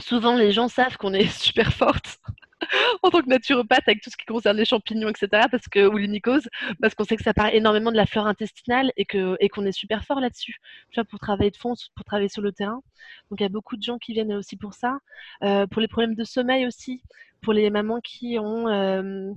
[0.00, 2.18] Souvent, les gens savent qu'on est super forte
[3.02, 5.46] en tant que naturopathe avec tout ce qui concerne les champignons, etc.
[5.50, 6.48] Parce que, ou les mycoses,
[6.80, 9.64] parce qu'on sait que ça part énormément de la flore intestinale et qu'on et qu'on
[9.64, 10.56] est super fort là-dessus,
[10.90, 12.82] tu vois, pour travailler de fond, pour travailler sur le terrain.
[13.30, 14.98] Donc il y a beaucoup de gens qui viennent aussi pour ça.
[15.42, 17.02] Euh, pour les problèmes de sommeil aussi,
[17.42, 19.30] pour les mamans qui ont euh,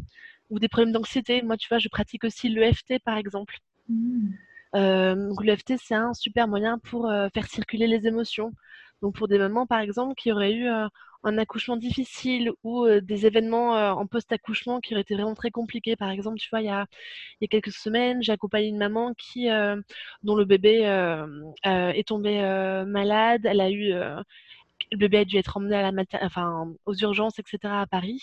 [0.50, 1.42] ou des problèmes d'anxiété.
[1.42, 3.58] Moi, tu vois, je pratique aussi l'EFT par exemple.
[3.90, 4.32] Mmh.
[4.76, 8.54] Euh, L'EFT, c'est un super moyen pour faire circuler les émotions.
[9.02, 10.68] Donc pour des mamans, par exemple, qui auraient eu
[11.28, 15.52] un accouchement difficile ou euh, des événements euh, en post-accouchement qui auraient été vraiment très
[15.52, 15.96] compliqués.
[15.96, 16.86] Par exemple, tu vois, il y a,
[17.42, 19.80] y a quelques semaines, j'ai accompagné une maman qui, euh,
[20.24, 20.82] dont le bébé
[21.64, 22.42] est tombé
[22.88, 23.42] malade.
[23.46, 23.94] Elle a eu
[24.92, 27.82] le bébé a dû être emmené à la enfin, aux urgences, etc.
[27.82, 28.22] à Paris.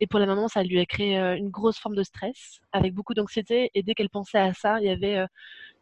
[0.00, 3.14] Et pour la maman, ça lui a créé une grosse forme de stress, avec beaucoup
[3.14, 3.70] d'anxiété.
[3.74, 5.24] Et dès qu'elle pensait à ça, il y avait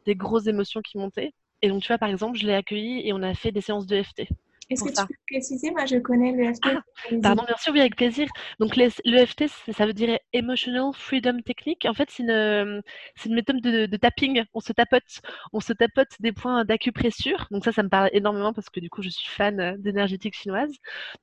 [0.07, 1.33] des grosses émotions qui montaient.
[1.63, 3.87] Et donc, tu vois, par exemple, je l'ai accueillie et on a fait des séances
[3.87, 4.29] de FT
[4.71, 5.71] Est-ce que tu peux préciser?
[5.73, 6.61] Moi, je connais l'EFT.
[6.65, 6.81] Ah,
[7.21, 8.29] pardon, bien sûr, oui, avec plaisir.
[8.61, 11.87] Donc, l'EFT, ça veut dire Emotional Freedom Technique.
[11.87, 12.83] En fait, c'est une,
[13.27, 14.45] une, méthode de, tapping.
[14.55, 15.21] On se tapote,
[15.53, 17.49] on se tapote des points d'acupressure.
[17.51, 20.37] Donc, ça, ça me parle énormément parce que du coup, je suis fan euh, d'énergétique
[20.37, 20.73] chinoise.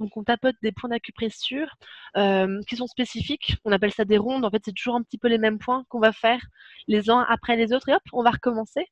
[0.02, 1.74] Donc, on tapote des points d'acupressure
[2.18, 3.56] euh, qui sont spécifiques.
[3.64, 4.44] On appelle ça des rondes.
[4.44, 6.42] En fait, c'est toujours un petit peu les mêmes points qu'on va faire
[6.88, 7.88] les uns après les autres.
[7.88, 8.88] Et hop, on va recommencer.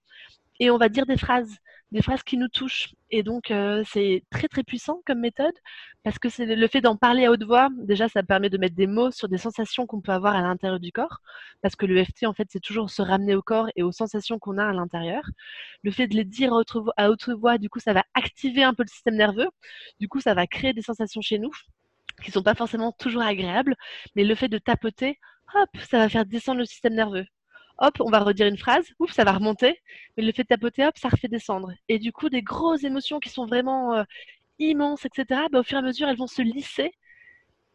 [0.62, 1.58] Et on va dire des phrases
[1.92, 2.94] des phrases qui nous touchent.
[3.12, 5.54] Et donc, euh, c'est très, très puissant comme méthode
[6.04, 7.70] parce que c'est le fait d'en parler à haute voix.
[7.78, 10.80] Déjà, ça permet de mettre des mots sur des sensations qu'on peut avoir à l'intérieur
[10.80, 11.22] du corps
[11.62, 14.58] parce que l'EFT, en fait, c'est toujours se ramener au corps et aux sensations qu'on
[14.58, 15.24] a à l'intérieur.
[15.84, 18.04] Le fait de les dire à haute, voix, à haute voix, du coup, ça va
[18.14, 19.50] activer un peu le système nerveux.
[20.00, 21.52] Du coup, ça va créer des sensations chez nous
[22.24, 23.76] qui sont pas forcément toujours agréables,
[24.16, 25.20] mais le fait de tapoter,
[25.54, 27.26] hop, ça va faire descendre le système nerveux
[27.80, 29.80] hop, on va redire une phrase, ouf, ça va remonter,
[30.18, 31.72] mais le fait de tapoter, hop, ça refait descendre.
[31.90, 34.04] Et du coup, des grosses émotions qui sont vraiment euh,
[34.60, 36.92] immenses, etc., bah, au fur et à mesure, elles vont se lisser.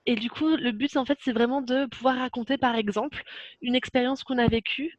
[0.07, 3.23] Et du coup, le but, en fait, c'est vraiment de pouvoir raconter, par exemple,
[3.63, 4.99] une expérience qu'on a vécue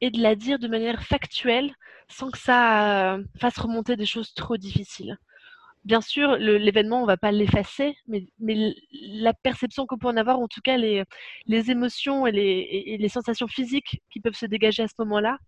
[0.00, 1.74] et de la dire de manière factuelle
[2.08, 5.18] sans que ça euh, fasse remonter des choses trop difficiles
[5.84, 8.26] bien sûr, l'événement, on ne va pas l'effacer, mais,
[8.92, 11.04] la perception qu'on peut en avoir, en tout cas les,
[11.70, 15.38] émotions et les, sensations physiques qui peuvent se dégager à ce moment-là,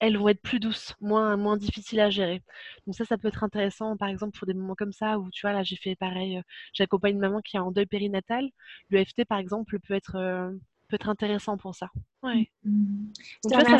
[0.00, 2.42] elles vont être plus douces, moins, moins difficiles à gérer.
[2.86, 5.40] Donc ça, ça peut être intéressant, par exemple, pour des moments comme ça, où tu
[5.42, 8.48] vois, là, j'ai fait pareil, euh, j'accompagne une maman qui est en deuil périnatal.
[8.90, 10.52] Le FT, par exemple, peut être, euh,
[10.88, 11.88] peut être intéressant pour ça.
[12.22, 12.48] Ouais.
[12.62, 13.12] Mmh.
[13.44, 13.78] Donc, ça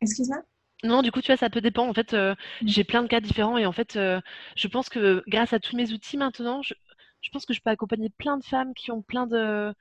[0.00, 0.42] Excuse-moi?
[0.84, 1.90] Non, du coup, tu vois, ça peut dépendre.
[1.90, 2.68] En fait, euh, mmh.
[2.68, 4.20] j'ai plein de cas différents et en fait, euh,
[4.56, 6.74] je pense que grâce à tous mes outils maintenant, je,
[7.32, 9.74] pense que je peux accompagner plein de femmes qui ont plein de,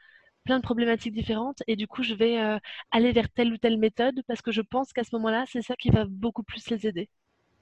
[0.43, 2.57] plein de problématiques différentes et du coup, je vais euh,
[2.91, 5.75] aller vers telle ou telle méthode parce que je pense qu'à ce moment-là, c'est ça
[5.75, 7.09] qui va beaucoup plus les aider.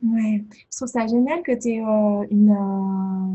[0.02, 2.52] Ouais, je trouve ça génial que tu aies une,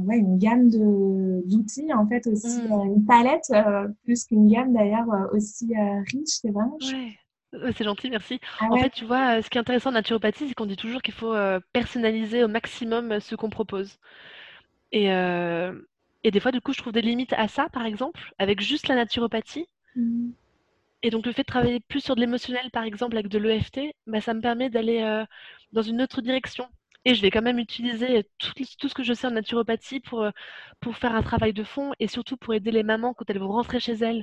[0.07, 2.97] ouais, une gamme d'outils, en fait, aussi, mmh.
[2.97, 3.53] une palette,
[4.05, 5.73] plus qu'une gamme d'ailleurs, aussi
[6.07, 6.27] riche.
[6.27, 6.79] C'est vraiment
[7.53, 8.41] c'est gentil, merci.
[8.61, 11.03] Ah en fait, tu vois, ce qui est intéressant en naturopathie, c'est qu'on dit toujours
[11.03, 11.35] qu'il faut
[11.73, 13.99] personnaliser au maximum ce qu'on propose.
[14.93, 18.61] Et, et des fois, du coup, je trouve des limites à ça, par exemple, avec
[18.61, 19.67] juste la naturopathie.
[19.97, 20.31] Mmh.
[21.03, 23.81] Et donc, le fait de travailler plus sur de l'émotionnel, par exemple, avec de l'EFT,
[24.07, 25.25] bah, ça me permet d'aller
[25.73, 26.69] dans une autre direction.
[27.07, 30.27] Et je vais quand même utiliser tout, tout, ce que je sais en naturopathie pour,
[30.81, 33.49] pour faire un travail de fond et surtout pour aider les mamans quand elles vont
[33.49, 34.23] rentrer chez elles,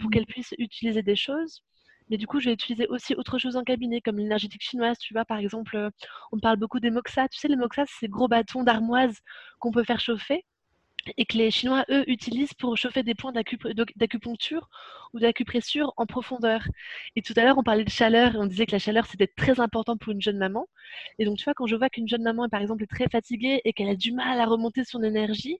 [0.00, 0.10] pour mmh.
[0.10, 1.62] qu'elles puissent utiliser des choses.
[2.10, 4.98] Mais du coup, je vais utiliser aussi autre chose en cabinet, comme l'énergétique chinoise.
[4.98, 5.90] Tu vois, par exemple, euh,
[6.32, 7.28] on parle beaucoup des moxas.
[7.28, 9.18] Tu sais, les moxas, c'est ces gros bâtons d'armoise
[9.58, 10.44] qu'on peut faire chauffer
[11.16, 14.68] et que les Chinois, eux, utilisent pour chauffer des points d'acupuncture
[15.14, 16.62] ou d'acupressure en profondeur.
[17.14, 19.28] Et tout à l'heure, on parlait de chaleur et on disait que la chaleur, c'était
[19.28, 20.66] très important pour une jeune maman.
[21.18, 23.60] Et donc, tu vois, quand je vois qu'une jeune maman, par exemple, est très fatiguée
[23.64, 25.58] et qu'elle a du mal à remonter son énergie,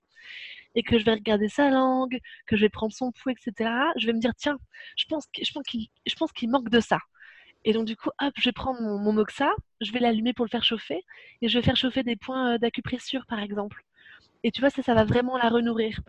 [0.75, 4.05] et que je vais regarder sa langue, que je vais prendre son pouls, etc., je
[4.05, 4.57] vais me dire, tiens,
[4.95, 6.99] je pense qu'il manque de ça.
[7.67, 9.51] Et donc, du coup, hop, je vais prendre mon, moxa,
[9.81, 11.03] je vais l'allumer pour le faire chauffer,
[11.41, 13.83] et je vais faire chauffer des points euh, d'acupressure, par exemple.
[14.43, 15.99] Et tu vois, ça, ça va vraiment la renourrir.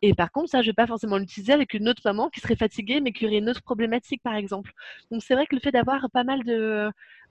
[0.00, 2.40] Et par contre, ça, je ne vais pas forcément l'utiliser avec une autre maman qui
[2.40, 4.72] serait fatiguée, mais qui aurait une autre problématique, par exemple.
[5.10, 6.40] Donc, c'est vrai que le fait d'avoir pas mal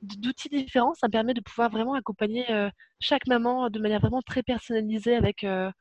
[0.01, 2.69] d'outils différents, ça me permet de pouvoir vraiment accompagner euh,
[2.99, 5.71] chaque maman de manière vraiment très personnalisée avec euh,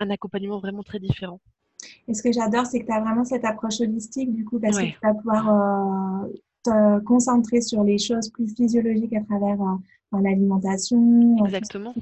[0.00, 1.40] un accompagnement vraiment très différent.
[2.06, 4.78] Et ce que j'adore, c'est que tu as vraiment cette approche holistique, du coup, parce
[4.78, 6.28] que tu vas pouvoir euh,
[6.64, 11.94] te concentrer sur les choses plus physiologiques à travers euh, l'alimentation, euh, Exactement.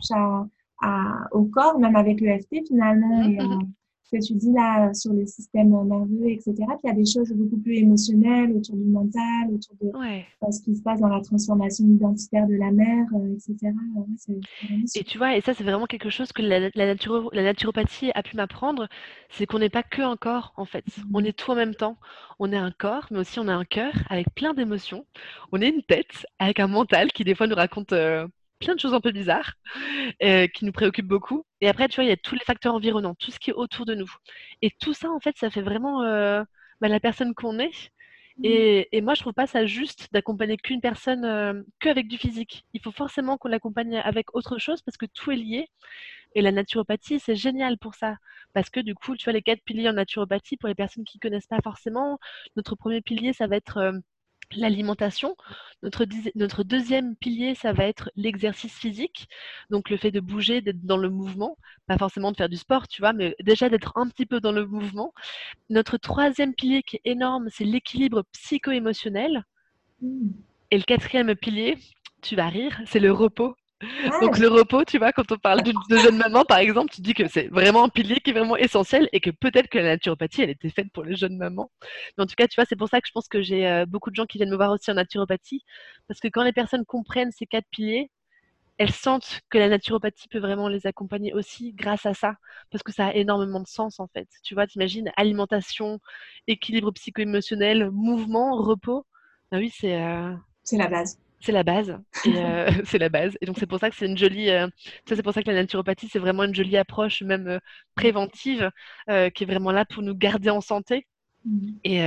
[0.82, 3.24] À, au corps, même avec l'EFT finalement.
[3.24, 3.72] Mmh, mmh, mmh
[4.11, 6.54] que tu dis là sur le système nerveux, etc.
[6.54, 10.50] Puis il y a des choses beaucoup plus émotionnelles autour du mental, autour de euh,
[10.50, 13.72] ce qui se passe dans la transformation identitaire de la mère, euh, etc.
[14.94, 18.22] et tu vois, et ça c'est vraiment quelque chose que la, la, la naturopathie a
[18.22, 18.88] pu m'apprendre,
[19.30, 20.84] c'est qu'on n'est pas que un corps en fait.
[20.86, 21.02] Mmh.
[21.14, 21.98] On est tout en même temps.
[22.38, 25.07] On est un corps, mais aussi on a un cœur avec plein d'émotions.
[25.52, 28.26] On est une tête avec un mental qui des fois nous raconte euh,
[28.59, 29.54] plein de choses un peu bizarres
[30.22, 31.44] euh, qui nous préoccupent beaucoup.
[31.61, 33.54] Et après, tu vois, il y a tous les facteurs environnants, tout ce qui est
[33.54, 34.11] autour de nous.
[34.62, 36.42] Et tout ça, en fait, ça fait vraiment euh,
[36.80, 37.90] bah, la personne qu'on est.
[38.38, 38.44] Mmh.
[38.44, 42.66] Et, moi, je trouve pas ça juste d'accompagner qu'une personne euh, qu'avec du physique.
[42.74, 45.68] Il faut forcément qu'on l'accompagne avec autre chose parce que tout est lié.
[46.34, 48.16] Et la naturopathie, c'est génial pour ça.
[48.52, 51.18] Parce que du coup, tu vois, les quatre piliers en naturopathie, pour les personnes qui
[51.18, 52.18] ne connaissent pas forcément,
[52.57, 54.02] notre premier pilier, ça va être
[54.55, 55.36] l'alimentation.
[55.82, 59.28] Notre, notre, deuxième pilier, ça va être l'exercice physique,
[59.70, 62.88] donc le fait de bouger, d'être dans le mouvement, pas forcément de faire du sport,
[62.88, 65.12] tu vois, mais déjà d'être un petit peu dans le mouvement.
[65.70, 69.44] Notre troisième pilier qui est énorme, c'est l'équilibre psycho-émotionnel.
[70.01, 70.30] Mmh.
[70.70, 71.78] Et le quatrième pilier,
[72.22, 73.55] tu vas rire, c'est le repos
[74.22, 77.03] Donc le repos, tu vois, quand on parle de, de jeune maman, par exemple, tu
[77.03, 79.85] dis que c'est vraiment un pilier qui est vraiment essentiel et que peut-être que la
[79.85, 81.70] naturopathie, elle était faite pour les jeunes mamans.
[82.16, 83.85] Mais en tout cas, tu vois, c'est pour ça que je pense que j'ai euh,
[83.85, 85.62] beaucoup de gens qui viennent me voir aussi en naturopathie,
[86.09, 88.11] parce que quand les personnes comprennent ces quatre piliers,
[88.79, 92.35] elles sentent que la naturopathie peut vraiment les accompagner aussi grâce à ça,
[92.70, 94.29] parce que ça a énormément de sens en fait.
[94.43, 95.99] Tu vois, t'imagines alimentation,
[96.47, 99.07] équilibre psycho-émotionnel, mouvement, repos.
[99.51, 100.01] Ben oui, c'est.
[100.03, 101.18] Euh, c'est la base.
[101.41, 101.99] C'est la base.
[102.24, 103.37] Et euh, c'est la base.
[103.41, 104.51] Et donc c'est pour ça que c'est une jolie.
[104.51, 104.68] Euh,
[105.07, 107.61] c'est pour ça que la naturopathie c'est vraiment une jolie approche, même
[107.95, 108.70] préventive,
[109.07, 111.07] qui est vraiment là pour nous garder en santé.
[111.45, 111.68] Mmh.
[111.84, 112.01] Et,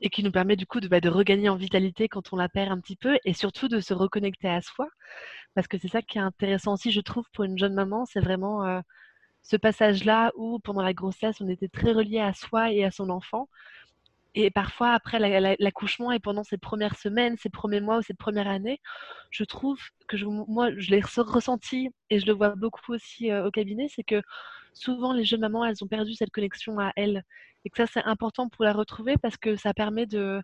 [0.00, 2.48] et, qui nous permet du coup de, bah, de regagner en vitalité quand on la
[2.48, 4.88] perd un petit peu et surtout de se reconnecter à soi
[5.54, 8.20] parce que c'est ça qui est intéressant aussi, je trouve, pour une jeune maman, c'est
[8.20, 8.80] vraiment euh,
[9.42, 13.10] ce passage-là où, pendant la grossesse, on était très relié à soi et à son
[13.10, 13.48] enfant.
[14.34, 15.18] Et parfois, après
[15.58, 18.80] l'accouchement et pendant ces premières semaines, ces premiers mois ou cette première année,
[19.30, 19.78] je trouve
[20.08, 23.88] que je, moi, je l'ai ressenti et je le vois beaucoup aussi euh, au cabinet,
[23.88, 24.22] c'est que
[24.72, 27.22] souvent les jeunes mamans, elles ont perdu cette connexion à elles.
[27.64, 30.42] Et que ça, c'est important pour la retrouver parce que ça permet de,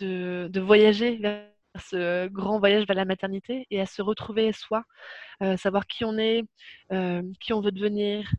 [0.00, 1.44] de, de voyager vers
[1.78, 4.84] ce grand voyage vers la maternité et à se retrouver soi,
[5.42, 6.44] euh, savoir qui on est,
[6.92, 8.30] euh, qui on veut devenir.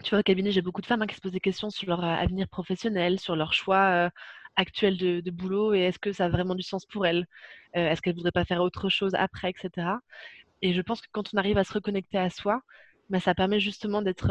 [0.00, 1.70] Euh, tu vois, au cabinet, j'ai beaucoup de femmes hein, qui se posent des questions
[1.70, 4.10] sur leur avenir professionnel, sur leur choix
[4.56, 7.26] actuel de, boulot et est-ce que ça a vraiment du sens pour elles?
[7.74, 9.98] Est-ce qu'elles ne voudraient pas faire autre chose après, etc.
[10.62, 12.60] Et je pense que quand on arrive à se reconnecter à soi,
[13.10, 14.28] bah, ça permet justement d'être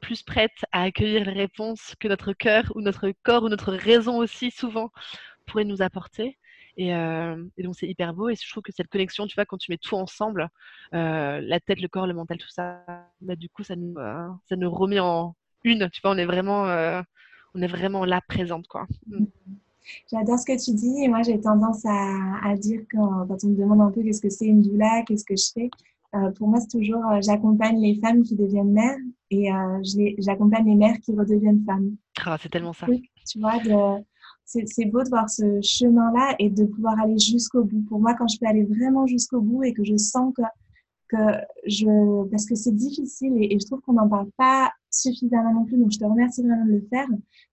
[0.00, 4.18] plus prête à accueillir les réponses que notre cœur ou notre corps ou notre raison
[4.18, 4.90] aussi souvent
[5.46, 6.38] pourrait nous apporter.
[6.80, 8.28] Euh, et, donc, c'est hyper beau.
[8.28, 10.48] Et je trouve que cette connexion, tu vois, quand tu mets tout ensemble,
[10.94, 12.84] euh, la tête, le corps, le mental, tout ça,
[13.20, 15.88] bah, du coup, ça nous, euh, ça nous remet en une.
[15.92, 16.64] Tu vois, on est vraiment,
[17.54, 18.86] on est vraiment là, présente, quoi.
[19.06, 19.24] Mm.
[20.10, 21.04] J'adore ce que tu dis.
[21.04, 24.30] Et moi, j'ai tendance à, dire quand, quand, on me demande un peu qu'est-ce que
[24.30, 25.70] c'est une doula, qu'est-ce que je fais.
[26.36, 28.98] pour moi, c'est toujours, j'accompagne les femmes qui deviennent mères
[29.30, 29.50] et
[30.18, 31.96] j'accompagne les mères qui redeviennent femmes.
[32.24, 32.86] Ah, c'est tellement ça.
[33.26, 34.02] Tu vois, de,
[34.66, 37.82] c'est beau de voir ce chemin-là et de pouvoir aller jusqu'au bout.
[37.88, 40.42] Pour moi, quand je peux aller vraiment jusqu'au bout et que je sens que,
[41.08, 41.16] que
[41.66, 42.28] je...
[42.30, 45.92] Parce que c'est difficile et, je trouve qu'on n'en parle pas suffisamment non plus, donc
[45.92, 47.06] je te remercie vraiment de le faire.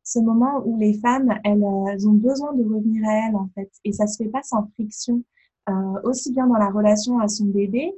[0.03, 3.69] Ce moment où les femmes, elles, ont besoin de revenir à elles, en fait.
[3.83, 5.21] Et ça se fait pas sans friction,
[5.69, 5.73] euh,
[6.03, 7.93] aussi bien dans la relation à son bébé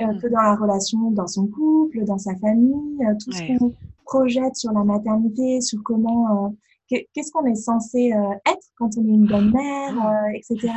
[0.00, 0.20] euh, mmh.
[0.20, 3.72] que dans la relation dans son couple, dans sa famille, euh, tout ce qu'on
[4.04, 6.54] projette sur la maternité, sur comment...
[6.88, 10.72] Qu'est-ce qu'on est censé euh, être quand on est une bonne mère, euh, etc.,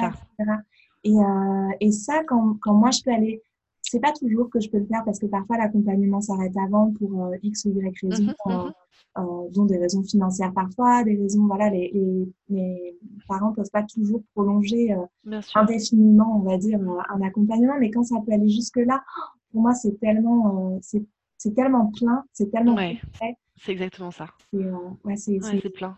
[1.03, 3.41] Et, euh, et, ça, quand, quand, moi je peux aller,
[3.81, 7.31] c'est pas toujours que je peux le faire parce que parfois l'accompagnement s'arrête avant pour
[7.43, 8.71] X ou Y raison, mmh mmh
[9.51, 14.21] dont des raisons financières parfois, des raisons, voilà, les, les, les parents peuvent pas toujours
[14.35, 14.95] prolonger
[15.55, 16.79] indéfiniment, on va dire,
[17.09, 19.01] un accompagnement, mais quand ça peut aller jusque là,
[19.51, 22.99] pour moi c'est tellement, c'est tellement plein, c'est tellement ouais.
[23.57, 24.27] C'est exactement ça.
[24.51, 25.97] C'est ouais, plein.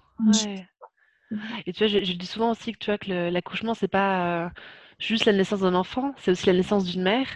[1.65, 4.49] Et tu vois, je, dis souvent aussi que tu vois que l'accouchement, c'est pas euh,
[4.97, 7.27] juste la naissance d'un enfant, c'est aussi la naissance d'une mère,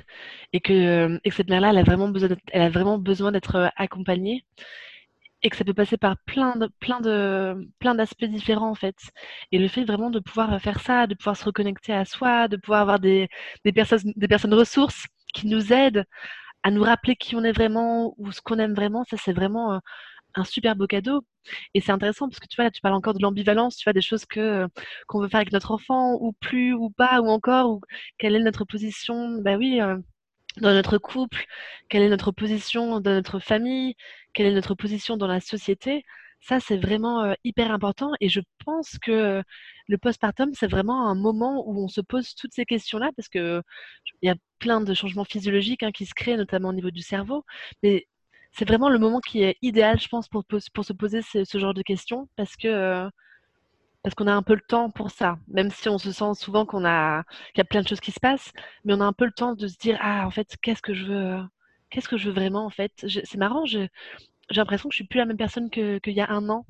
[0.52, 3.32] et que, euh, et que cette mère-là, elle a vraiment besoin, elle a vraiment besoin
[3.32, 4.46] d'être euh, accompagnée,
[5.44, 8.96] et que ça peut passer par plein de, plein de, plein d'aspects différents en fait.
[9.52, 12.58] Et le fait vraiment de pouvoir faire ça, de pouvoir se reconnecter à soi, de
[12.58, 13.30] pouvoir avoir des,
[13.66, 16.06] des personnes, des personnes ressources qui nous aident
[16.64, 19.82] à nous rappeler qui on est vraiment ou ce qu'on aime vraiment, ça c'est vraiment
[20.36, 21.24] un super beau cadeau.
[21.74, 23.94] Et c'est intéressant parce que tu vois, là, tu parles encore de l'ambivalence, tu vois,
[23.94, 24.68] des choses que
[25.08, 27.82] qu'on veut faire avec notre enfant, ou plus, ou pas, ou encore, ou
[28.18, 29.98] quelle est notre position, bah oui, euh,
[30.58, 31.46] dans notre couple,
[31.90, 33.96] quelle est notre position dans notre famille,
[34.34, 36.04] quelle est notre position dans la société.
[36.42, 38.12] Ça, c'est vraiment euh, hyper important.
[38.20, 39.42] Et je pense que
[39.88, 43.62] le postpartum, c'est vraiment un moment où on se pose toutes ces questions-là parce que
[44.22, 47.02] il y a plein de changements physiologiques hein, qui se créent, notamment au niveau du
[47.02, 47.46] cerveau.
[47.84, 48.08] Mais
[48.54, 51.74] c'est vraiment le moment qui est idéal, je pense, pour, pour se poser ce, genre
[51.74, 53.10] de questions parce que euh,
[54.04, 56.66] parce qu'on a un peu le temps pour ça, même si on se sent souvent
[56.66, 57.24] qu'on a
[57.54, 58.51] qu'il y a plein de choses qui se passent,
[58.84, 60.93] mais on a un peu le temps de se dire ah en fait qu'est-ce que
[60.93, 61.39] je veux
[61.89, 62.91] qu'est-ce que je veux vraiment en fait?
[63.08, 63.89] C'est marrant j'ai
[64.51, 66.66] l'impression que je suis plus la même personne qu'il y a un an.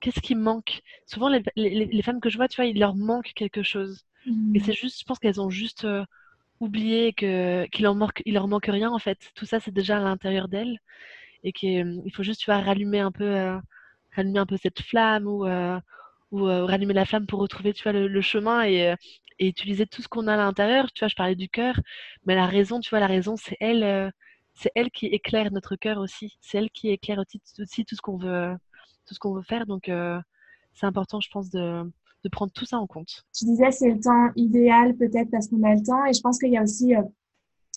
[0.00, 0.82] Qu'est-ce qui me manque?
[1.06, 4.04] Souvent les, les, femmes que je vois tu vois il leur manque quelque chose.
[4.26, 4.60] Et mmh.
[4.64, 6.04] c'est juste je pense qu'elles ont juste euh,
[6.60, 9.18] oublié que qu'il leur manque il leur manque rien en fait.
[9.34, 10.78] Tout ça c'est déjà à l'intérieur d'elles
[11.44, 13.60] et qu'il faut juste tu vois rallumer un peu
[14.16, 15.46] rallumer un peu cette flamme ou
[16.32, 18.94] ou rallumer la flamme pour retrouver tu vois le, chemin et,
[19.38, 20.90] utiliser tout ce qu'on a à l'intérieur.
[20.92, 21.78] Tu vois je parlais du cœur
[22.26, 24.12] mais la raison tu vois la raison c'est elle
[24.54, 26.38] c'est elle qui éclaire notre cœur aussi.
[26.40, 28.56] C'est elle qui éclaire aussi, tout ce qu'on veut
[29.06, 29.66] tout ce qu'on veut faire.
[29.66, 29.90] Donc
[30.74, 31.82] c'est important je pense de
[32.24, 33.26] de prendre tout ça en compte.
[33.34, 36.06] Tu disais c'est le temps idéal peut-être parce qu'on a le temps.
[36.06, 36.94] Et je pense qu'il y a aussi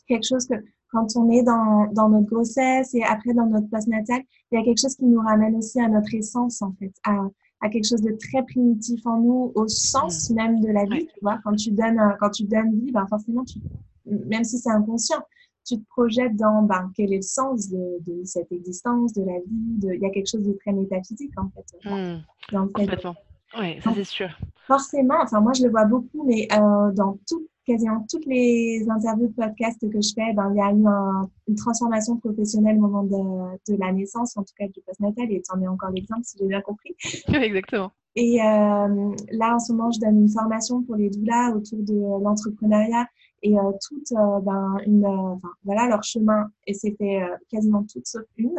[0.07, 0.55] quelque chose que
[0.97, 4.21] quand on est dans, dans notre grossesse et après dans notre postnatal,
[4.51, 7.27] il y a quelque chose qui nous ramène aussi à notre essence en fait, à,
[7.61, 10.35] à quelque chose de très primitif en nous, au sens mmh.
[10.35, 11.05] même de la vie.
[11.05, 13.59] Tu vois, quand tu donnes, quand tu donnes vie, ben forcément, tu,
[14.05, 15.21] même si c'est inconscient,
[15.67, 19.37] tu te projettes dans ben, quel est le sens de, de, cette existence, de la
[19.39, 19.77] vie.
[19.77, 19.93] De...
[19.93, 21.89] Il y a quelque chose de très métaphysique en fait.
[21.89, 22.21] Mmh.
[22.53, 23.15] Dans Complètement.
[23.57, 24.29] Oui, ça c'est sûr.
[24.65, 29.27] Forcément, enfin moi je le vois beaucoup, mais euh, dans tout, quasiment toutes les interviews
[29.27, 33.03] de podcast que je fais, ben, il y a eu une transformation professionnelle au moment
[33.03, 36.21] de, de, la naissance, en tout cas du postnatal, et tu en es encore l'exemple
[36.23, 36.95] si j'ai bien compris.
[37.29, 37.91] Oui, exactement.
[38.15, 42.23] Et euh, là, en ce moment, je donne une formation pour les doulas autour de
[42.23, 43.05] l'entrepreneuriat
[43.43, 48.23] et euh, toutes, euh, ben, une, euh, voilà, leur chemin, et c'était quasiment toutes sauf
[48.37, 48.55] une,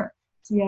[0.49, 0.61] qui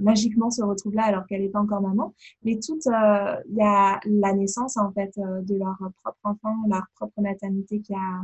[0.00, 2.14] magiquement se retrouve là alors qu'elle n'est pas encore maman.
[2.44, 7.20] Mais toutes, il y a la naissance en fait de leur propre enfant, leur propre
[7.20, 8.22] maternité qui a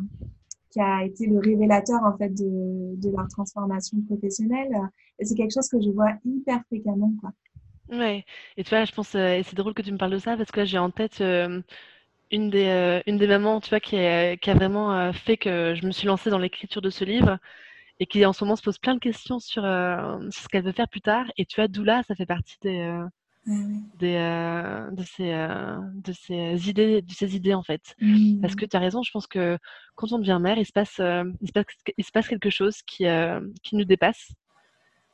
[0.70, 4.70] qui a été le révélateur en fait de, leur transformation professionnelle.
[5.18, 7.32] Et c'est quelque chose que je vois hyper fréquemment, quoi.
[7.90, 8.24] Ouais.
[8.56, 10.52] Et tu vois, je pense, et c'est drôle que tu me parles de ça parce
[10.52, 11.20] que là, j'ai en tête
[12.30, 15.86] une des, euh, une des mamans, tu vois, qui, a vraiment euh, fait que je
[15.86, 17.38] me suis lancée dans l'écriture de ce livre
[18.01, 20.72] et qui en ce moment se pose plein de questions sur, euh, ce qu'elle veut
[20.72, 21.26] faire plus tard.
[21.36, 23.09] Et tu vois, Doula, ça fait partie des, ah
[23.98, 27.94] des de, ces, de ces idées, de ces idées en fait.
[28.40, 28.57] Parce mmh.
[28.57, 29.59] que tu as raison, je pense que
[29.94, 32.82] quand on devient mère, il se passe, il se passe, il se passe quelque chose
[32.82, 33.05] qui,
[33.62, 34.32] qui nous dépasse.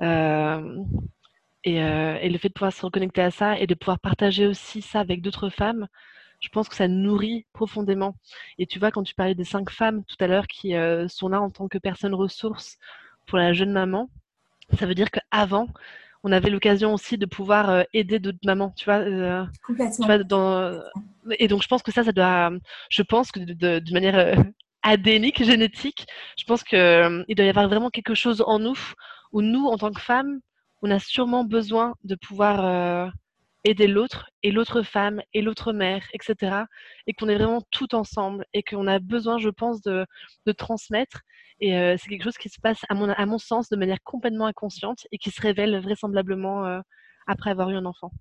[0.00, 4.80] Et, et, le fait de pouvoir se reconnecter à ça et de pouvoir partager aussi
[4.82, 5.88] ça avec d'autres femmes,
[6.40, 8.16] je pense que ça nourrit profondément.
[8.58, 11.28] Et tu vois, quand tu parlais des cinq femmes tout à l'heure qui euh, sont
[11.28, 12.78] là en tant que personnes ressources
[13.26, 14.10] pour la jeune maman,
[14.78, 15.68] ça veut dire qu'avant,
[16.22, 18.98] on avait l'occasion aussi de pouvoir euh, aider d'autres mamans, tu vois.
[18.98, 20.18] Euh, Complètement.
[20.24, 20.80] dans...
[21.38, 22.50] Et donc, je pense que ça, ça doit.
[22.90, 24.44] Je pense que de, de, manière
[24.82, 26.06] adénique, génétique,
[26.38, 28.78] je pense qu'il doit y avoir vraiment quelque chose en nous
[29.32, 30.40] où nous, en tant que femmes,
[30.82, 33.12] on a sûrement besoin de pouvoir
[33.66, 36.64] aider l'autre et l'autre femme et l'autre mère, etc.
[37.06, 40.06] Et qu'on est vraiment tout ensemble et qu'on a besoin, je pense, de,
[40.46, 41.22] de transmettre.
[41.60, 44.02] Et euh, c'est quelque chose qui se passe, à mon, à mon sens, de manière
[44.04, 46.80] complètement inconsciente et qui se révèle vraisemblablement euh,
[47.26, 48.12] après avoir eu un enfant.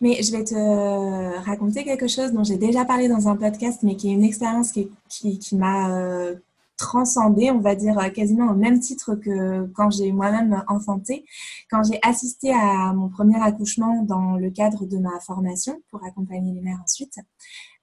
[0.00, 3.96] Mais je vais te raconter quelque chose dont j'ai déjà parlé dans un podcast, mais
[3.96, 6.34] qui est une expérience qui, qui, qui m'a euh,
[6.80, 11.26] transcendé, on va dire euh, quasiment au même titre que quand j'ai moi-même enfanté.
[11.70, 16.54] Quand j'ai assisté à mon premier accouchement dans le cadre de ma formation pour accompagner
[16.54, 17.18] les mères ensuite,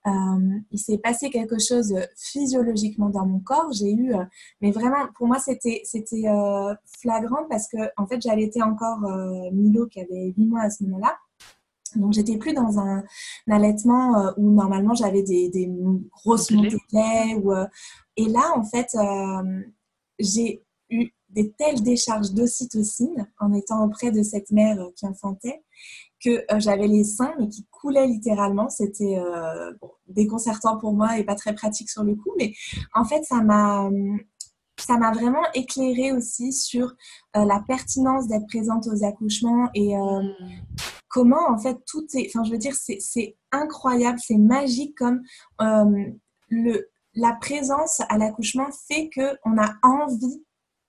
[0.08, 3.72] euh, il s'est passé quelque chose physiologiquement dans mon corps.
[3.72, 4.24] J'ai eu, euh,
[4.62, 6.26] mais vraiment, pour moi, c'était c'était
[7.00, 9.02] flagrant parce que en fait, j'allaitais encore
[9.54, 11.16] Milo qui avait 8 mois à ce moment-là.
[11.96, 13.04] Donc, j'étais plus dans un,
[13.50, 15.70] allaitement où normalement j'avais des, des,
[16.12, 17.54] grosses montées ou,
[18.18, 19.62] et là, en fait, euh,
[20.20, 25.64] j'ai eu des telles décharges d'ocytocine en étant auprès de cette mère qui enfantait
[26.24, 28.70] que euh, j'avais les seins mais qui coulaient littéralement.
[28.70, 29.72] C'était euh,
[30.08, 32.54] déconcertant pour moi et pas très pratique sur le coup, mais
[32.94, 33.90] en fait, ça m'a
[34.80, 36.94] ça m'a vraiment éclairé aussi sur
[37.34, 39.96] la pertinence d'être présente aux accouchements et
[41.08, 45.24] comment en fait tout est, enfin je veux dire c'est incroyable, c'est magique comme
[46.50, 46.88] le
[47.18, 50.44] la présence à l'accouchement fait qu'on a envie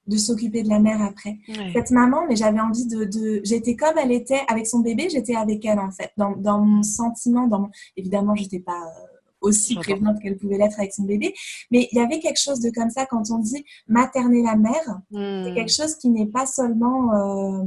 [0.07, 1.39] de s'occuper de la mère après.
[1.75, 5.65] Cette maman, mais j'avais envie de, J'étais comme elle était avec son bébé, j'étais avec
[5.65, 6.13] elle en fait.
[6.17, 9.07] Dans, dans mon sentiment, dans évidemment, j'étais pas euh,
[9.41, 11.35] aussi prévenante qu'elle pouvait l'être avec son bébé,
[11.71, 15.01] mais il y avait quelque chose de comme ça quand on dit materner la mère.
[15.13, 15.55] C'est hmm.
[15.55, 17.63] quelque chose qui n'est pas seulement euh,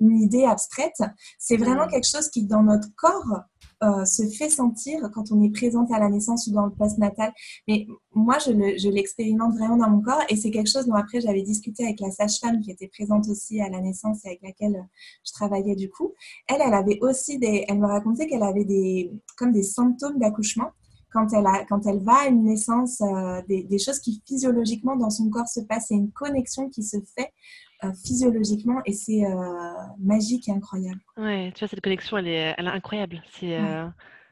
[0.00, 1.02] une idée abstraite,
[1.38, 1.90] c'est vraiment hmm.
[1.90, 3.42] quelque chose qui dans notre corps
[3.84, 7.32] euh, se fait sentir quand on est présente à la naissance ou dans le post-natal.
[7.68, 11.42] Mais moi, je l'expérimente vraiment dans mon corps et c'est quelque chose dont après j'avais
[11.42, 14.84] discuté avec la sage-femme qui était présente aussi à la naissance et avec laquelle
[15.24, 16.14] je travaillais du coup.
[16.48, 20.70] Elle, elle avait aussi des, elle me racontait qu'elle avait des, comme des symptômes d'accouchement
[21.12, 24.96] quand elle, a, quand elle va à une naissance, euh, des, des, choses qui physiologiquement
[24.96, 25.90] dans son corps se passent.
[25.90, 27.67] A une connexion qui se fait euh,
[28.04, 31.00] physiologiquement et c'est euh, magique et incroyable.
[31.16, 33.22] Ouais, tu vois, cette connexion, elle est, elle est incroyable.
[33.32, 33.86] C'est euh,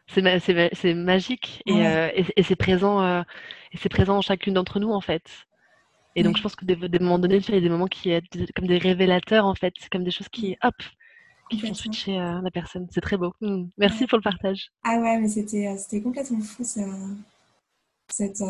[0.08, 1.80] c'est magique et,
[2.36, 5.24] et, c'est présent, et c'est présent en chacune d'entre nous en fait.
[6.14, 8.14] Et donc je pense que des, des moments donnés, il y a des moments qui
[8.14, 10.76] sont comme des révélateurs en fait, comme des choses qui, hop,
[11.50, 12.86] qui font switcher la personne.
[12.92, 13.34] C'est très beau.
[13.40, 13.64] Mmh.
[13.78, 14.70] Merci pour le partage.
[14.84, 16.62] Ah ouais, mais c'était complètement fou
[18.08, 18.42] cette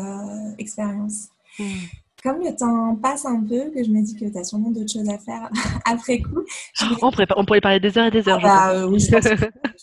[0.59, 1.29] expérience.
[1.57, 1.63] Mmh
[2.27, 4.91] comme le temps passe un peu, que je me dis que tu as sûrement d'autres
[4.91, 5.49] choses à faire
[5.85, 6.43] après coup.
[7.01, 8.41] On, pourrait, on, pourrait, parler des heures et des heures.
[8.43, 9.09] Ah bah, oui, je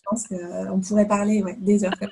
[0.05, 1.95] pense, qu'on pourrait parler ouais, des heures.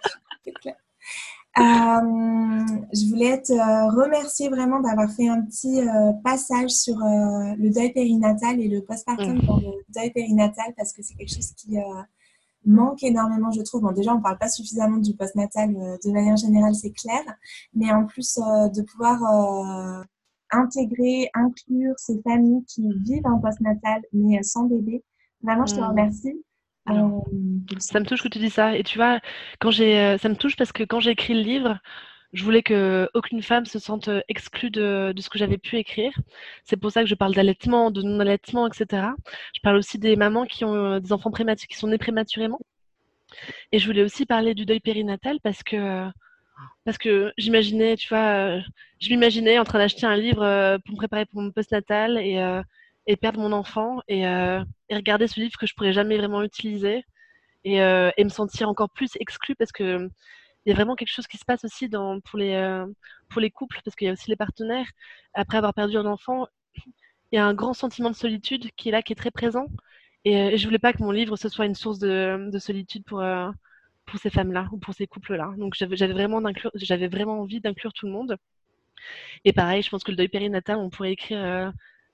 [1.54, 5.82] je voulais te remercier vraiment d'avoir fait un petit
[6.24, 9.46] passage sur le deuil périnatal et le postpartum mmh.
[9.46, 11.76] dans le deuil périnatal parce que c'est quelque chose qui
[12.64, 13.82] manque énormément, je trouve.
[13.82, 17.22] Bon, déjà, on ne parle pas suffisamment du postnatal euh, de manière générale, c'est clair,
[17.74, 20.02] mais en plus euh, de pouvoir euh,
[20.52, 25.02] intégrer, inclure ces familles qui vivent un postnatal mais sans bébé.
[25.42, 25.84] Vraiment, je te mmh.
[25.84, 26.44] remercie.
[27.78, 28.76] ça me touche que tu dis ça.
[28.76, 29.20] Et tu vois,
[29.60, 31.78] quand j'ai, ça me touche parce que quand j'ai écrit le livre,
[32.32, 36.12] je voulais que aucune femme se sente exclue de, de ce que j'avais pu écrire.
[36.64, 39.08] C'est pour ça que je parle d'allaitement, de non-allaitement, etc.
[39.54, 42.60] Je parle aussi des mamans qui ont des enfants prématurés, qui sont nés prématurément.
[43.72, 46.08] Et je voulais aussi parler du deuil périnatal parce que
[46.84, 48.58] parce que j'imaginais, tu vois,
[49.00, 52.62] je m'imaginais en train d'acheter un livre pour me préparer pour mon postnatal et,
[53.06, 54.24] et perdre mon enfant et,
[54.90, 57.04] regarder ce livre que je pourrais jamais vraiment utiliser
[57.64, 60.08] et, me sentir encore plus exclue parce que
[60.64, 62.86] il y a vraiment quelque chose qui se passe aussi pour, les, euh,
[63.54, 64.86] couples, parce qu'il y a aussi les partenaires.
[65.34, 66.46] Après avoir perdu un enfant,
[67.32, 69.66] il y a un grand sentiment de solitude qui est là, qui est très présent.
[70.24, 73.04] Et, euh, je voulais pas que mon livre ce soit une source de, de solitude
[73.04, 73.50] pour, euh,
[74.06, 75.52] pour ces femmes-là ou pour ces couples-là.
[75.58, 78.36] Donc j'avais vraiment, vraiment envie d'inclure tout le monde.
[79.44, 81.72] Et pareil, je pense que le deuil périnatal, on pourrait écrire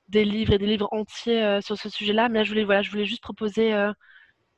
[0.09, 2.29] des livres et des livres entiers sur ce sujet-là.
[2.29, 3.73] Mais là, je voulais, voilà, je voulais juste proposer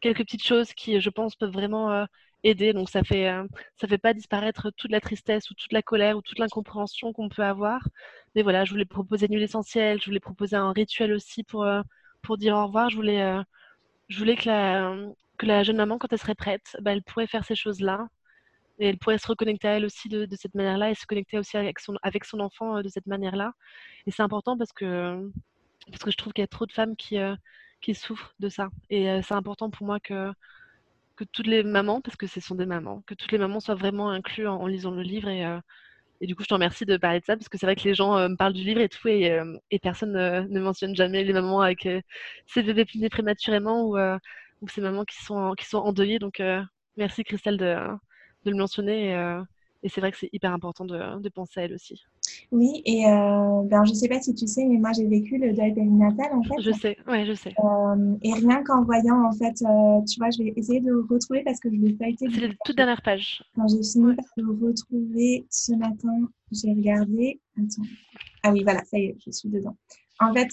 [0.01, 2.07] quelques petites choses qui, je pense, peuvent vraiment
[2.45, 2.73] aider.
[2.73, 3.45] Donc ça fait euh,
[3.81, 7.29] ça fait pas disparaître toute la tristesse ou toute la colère ou toute l'incompréhension qu'on
[7.29, 7.87] peut avoir.
[8.35, 11.65] Mais voilà, je voulais proposer une huile essentielle, je voulais proposer un rituel aussi pour
[11.65, 11.83] euh,
[12.23, 12.91] pour dire au revoir.
[12.91, 13.43] Je voulais euh,
[14.09, 14.97] je voulais que la
[15.41, 18.09] que la jeune maman quand elle serait prête, bah, elle pourrait faire ces choses-là
[18.79, 21.57] et elle pourrait se reconnecter à elle aussi de, cette manière-là et se connecter aussi
[21.57, 21.79] avec
[22.25, 23.53] son enfant de cette manière-là.
[24.07, 25.31] Et c'est important parce que
[25.91, 27.19] parce que je trouve qu'il y a trop de femmes qui
[27.81, 28.69] qui souffrent de ça.
[28.91, 30.33] Et c'est important pour moi que
[31.21, 33.75] que toutes les mamans, parce que ce sont des mamans, que toutes les mamans soient
[33.75, 35.29] vraiment incluses en, lisant le livre.
[35.29, 35.59] Et, euh,
[36.23, 37.95] du coup, je te remercie de parler de ça, parce que c'est vrai que les
[37.95, 41.25] gens euh, me parlent du livre et tout, et, euh, et personne ne mentionne jamais
[41.25, 41.89] les mamans avec
[42.47, 43.99] ces bébés nés prématurément ou,
[44.61, 46.19] ou, ces mamans qui sont, qui sont endeuillées.
[46.19, 46.43] Donc,
[46.97, 47.77] merci Christelle de,
[48.45, 49.13] de le mentionner.
[49.83, 52.01] Et, c'est vrai que c'est hyper important de, de penser à elle aussi.
[52.53, 55.39] Oui, et euh, ben, je ne sais pas si tu sais, mais moi j'ai vécu
[55.39, 56.61] le deuil périnatal en fait.
[56.61, 57.55] Je sais, ouais, je sais.
[57.63, 61.43] Euh, et rien qu'en voyant, en fait, euh, tu vois, je vais essayer de retrouver
[61.45, 62.27] parce que je l'ai pas été.
[62.31, 63.43] C'est la toute dernière page.
[63.55, 67.41] Quand j'ai fini par le retrouver ce matin, j'ai regardé.
[67.57, 67.89] Attends.
[68.43, 69.77] Ah oui, voilà, ça y est, je suis dedans.
[70.19, 70.49] En fait,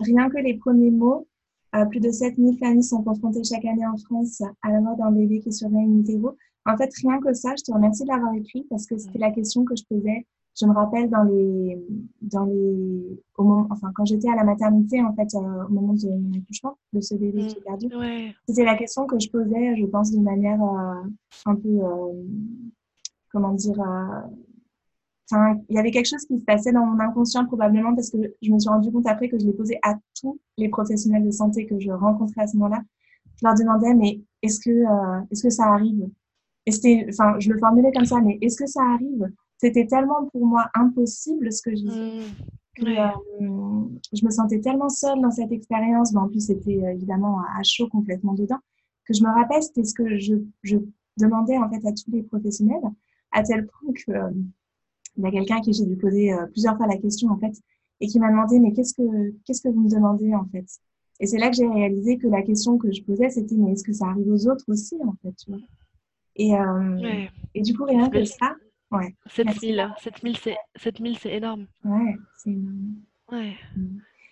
[0.00, 1.26] rien que les premiers mots,
[1.90, 5.40] plus de 7000 familles sont confrontées chaque année en France à la mort d'un bébé
[5.40, 6.36] qui survient une utero.
[6.66, 9.30] En fait, rien que ça, je te remercie de l'avoir écrit parce que c'était la
[9.30, 10.26] question que je posais.
[10.60, 11.78] Je me rappelle dans les,
[12.20, 15.94] dans les, au moment, enfin, quand j'étais à la maternité, en fait, euh, au moment
[15.94, 19.30] de mon accouchement, de ce bébé qui est perdu, mmh, c'était la question que je
[19.30, 21.08] posais, je pense, de manière euh,
[21.46, 22.24] un peu, euh,
[23.30, 23.80] comment dire,
[25.30, 28.18] Enfin, il y avait quelque chose qui se passait dans mon inconscient probablement parce que
[28.40, 31.30] je me suis rendu compte après que je l'ai posé à tous les professionnels de
[31.30, 32.82] santé que je rencontrais à ce moment-là.
[33.36, 34.84] Je leur demandais mais est-ce que
[35.30, 36.08] est-ce que ça arrive?
[36.64, 39.30] Et c'était, enfin, je le formulais comme ça, mais est-ce que ça arrive?
[39.58, 42.20] C'était tellement pour moi impossible ce que je disais.
[42.20, 42.22] Mmh.
[42.86, 46.14] Euh, je me sentais tellement seule dans cette expérience.
[46.14, 48.58] en plus, c'était euh, évidemment à chaud complètement dedans.
[49.04, 50.76] Que je me rappelle, c'était ce que je, je,
[51.16, 52.82] demandais en fait à tous les professionnels,
[53.32, 54.30] à tel point que euh,
[55.18, 57.52] il y a quelqu'un qui j'ai dû poser plusieurs fois la question en fait,
[58.00, 60.66] et qui m'a demandé mais qu'est-ce que qu'est-ce que vous me demandez en fait?
[61.20, 63.84] Et c'est là que j'ai réalisé que la question que je posais c'était mais est-ce
[63.84, 65.60] que ça arrive aux autres aussi en fait tu vois?
[66.36, 66.52] Et,
[67.54, 68.54] et du coup rien que ça,
[68.90, 69.14] Ouais.
[69.26, 69.94] 7000,
[70.76, 71.66] 7000 c'est énorme.
[71.84, 72.94] Ouais, c'est énorme.
[73.30, 73.54] Ouais.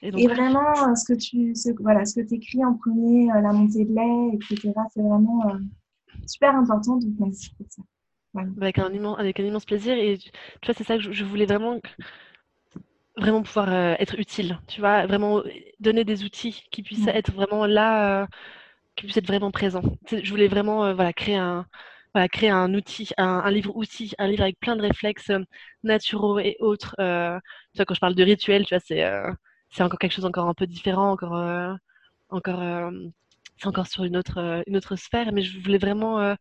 [0.02, 3.84] Et, vraiment, ce que tu ce, voilà, ce que écris en premier, euh, la montée
[3.84, 5.58] de lait, etc., c'est vraiment euh,
[6.26, 6.96] super important.
[6.96, 7.82] Donc, merci pour ça.
[8.60, 9.96] Avec, un immense, avec un immense plaisir.
[9.96, 10.30] Et tu
[10.64, 11.80] vois, c'est ça que je, voulais vraiment,
[13.16, 14.58] vraiment pouvoir euh, être utile.
[14.66, 15.42] Tu vois, vraiment
[15.80, 18.28] donner des outils qui puissent être vraiment là,
[18.96, 19.82] qui puissent être vraiment présents.
[20.10, 21.66] Je voulais vraiment voilà, créer un,
[22.26, 25.44] créer un outil, un, livre outil, un livre avec plein de réflexes euh,
[25.82, 26.94] naturaux et autres.
[27.00, 27.38] Euh,
[27.72, 29.30] tu vois, quand je parle de rituel, tu vois, c'est euh,
[29.70, 31.34] c'est encore quelque chose encore un peu différent, encore
[32.30, 32.90] encore
[33.58, 35.32] c'est encore sur une autre une autre sphère.
[35.32, 36.36] Mais je voulais vraiment,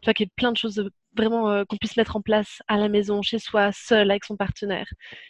[0.00, 2.76] tu vois, qu'il y ait plein de choses vraiment qu'on puisse mettre en place à
[2.76, 4.86] la maison, chez soi, seul, avec son partenaire.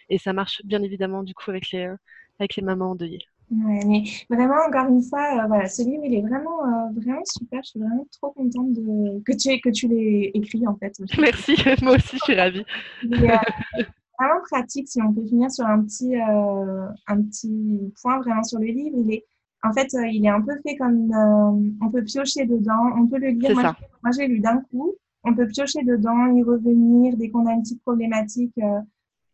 [0.08, 1.88] Et ça marche bien évidemment du coup avec les
[2.38, 3.26] avec les mamans endeuillées.
[3.50, 7.22] Ouais, mais vraiment, encore une fois, euh, voilà, ce livre, il est vraiment, euh, vraiment
[7.24, 7.60] super.
[7.64, 9.20] Je suis vraiment trop contente de...
[9.24, 10.94] que tu, que tu l'aies écrit, en fait.
[11.20, 12.64] Merci, moi aussi, je suis ravie.
[13.04, 13.36] Euh,
[14.18, 18.66] vraiment pratique, si on peut finir sur un petit, un petit point vraiment sur le
[18.66, 18.96] livre.
[18.98, 19.24] Il est,
[19.62, 21.10] en fait, il est un peu fait comme...
[21.82, 23.54] on peut piocher dedans, on peut le lire.
[23.54, 24.94] Moi, moi j'ai lu d'un coup.
[25.24, 28.54] on peut piocher dedans, y revenir dès qu'on a une petite problématique.
[28.58, 28.80] Euh,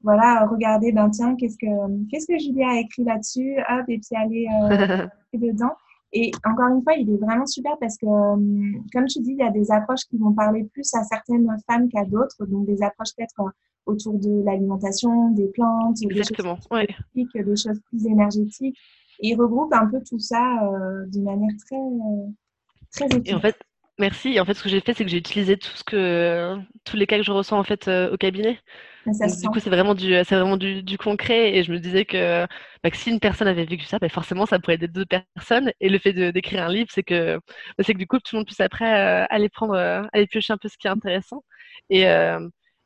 [0.03, 1.66] voilà, regarder, ben tiens, qu'est-ce que
[2.11, 5.72] qu'est-ce que Julia a écrit là-dessus, hop, et puis aller euh, dedans.
[6.12, 9.39] Et encore une fois, il est vraiment super parce que, euh, comme tu dis, il
[9.39, 12.47] y a des approches qui vont parler plus à certaines femmes qu'à d'autres.
[12.47, 13.53] Donc, des approches peut-être
[13.87, 16.89] autour de l'alimentation, des plantes, des choses, ouais.
[17.14, 18.79] des choses plus énergétiques.
[19.21, 23.57] Et il regroupe un peu tout ça euh, d'une manière très, très Et en fait,
[23.99, 24.35] merci.
[24.35, 26.97] Et en fait, ce que j'ai fait, c'est que j'ai utilisé tout ce que, tous
[26.97, 28.59] les cas que je ressens en fait euh, au cabinet.
[29.07, 31.57] du coup, c'est vraiment du, c'est vraiment du, du, concret.
[31.57, 32.47] Et je me disais que,
[32.83, 35.73] bah, que si une personne avait vécu ça, bah, forcément, ça pourrait être deux personnes.
[35.81, 38.39] Et le fait d'écrire un livre, c'est que, bah, c'est que du coup, tout le
[38.41, 39.75] monde puisse après euh, aller prendre,
[40.12, 41.43] aller piocher un peu ce qui est intéressant.
[41.91, 42.05] Et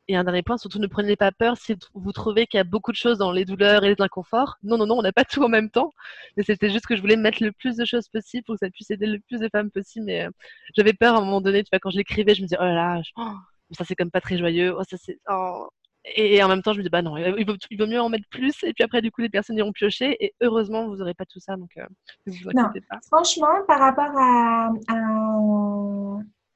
[0.07, 2.63] et un dernier point, surtout ne prenez pas peur si vous trouvez qu'il y a
[2.63, 4.57] beaucoup de choses dans les douleurs et les inconforts.
[4.63, 5.93] Non, non, non, on n'a pas tout en même temps.
[6.37, 8.69] Mais c'était juste que je voulais mettre le plus de choses possible pour que ça
[8.69, 10.05] puisse aider le plus de femmes possible.
[10.05, 10.29] Mais euh,
[10.75, 12.63] j'avais peur à un moment donné, tu vois, quand je l'écrivais, je me disais, oh
[12.63, 13.33] là là, oh,
[13.71, 14.75] ça c'est comme pas très joyeux.
[14.77, 15.19] Oh, ça c'est.
[15.29, 15.69] Oh.
[16.15, 18.63] Et, en même temps, je me dis, bah non, il vaut, mieux en mettre plus.
[18.63, 20.17] Et puis après, du coup, les personnes iront piocher.
[20.19, 21.55] Et heureusement, vous n'aurez pas tout ça.
[21.57, 21.85] Donc, euh,
[22.25, 22.97] vous inquiétez pas.
[23.05, 24.71] Franchement, par rapport à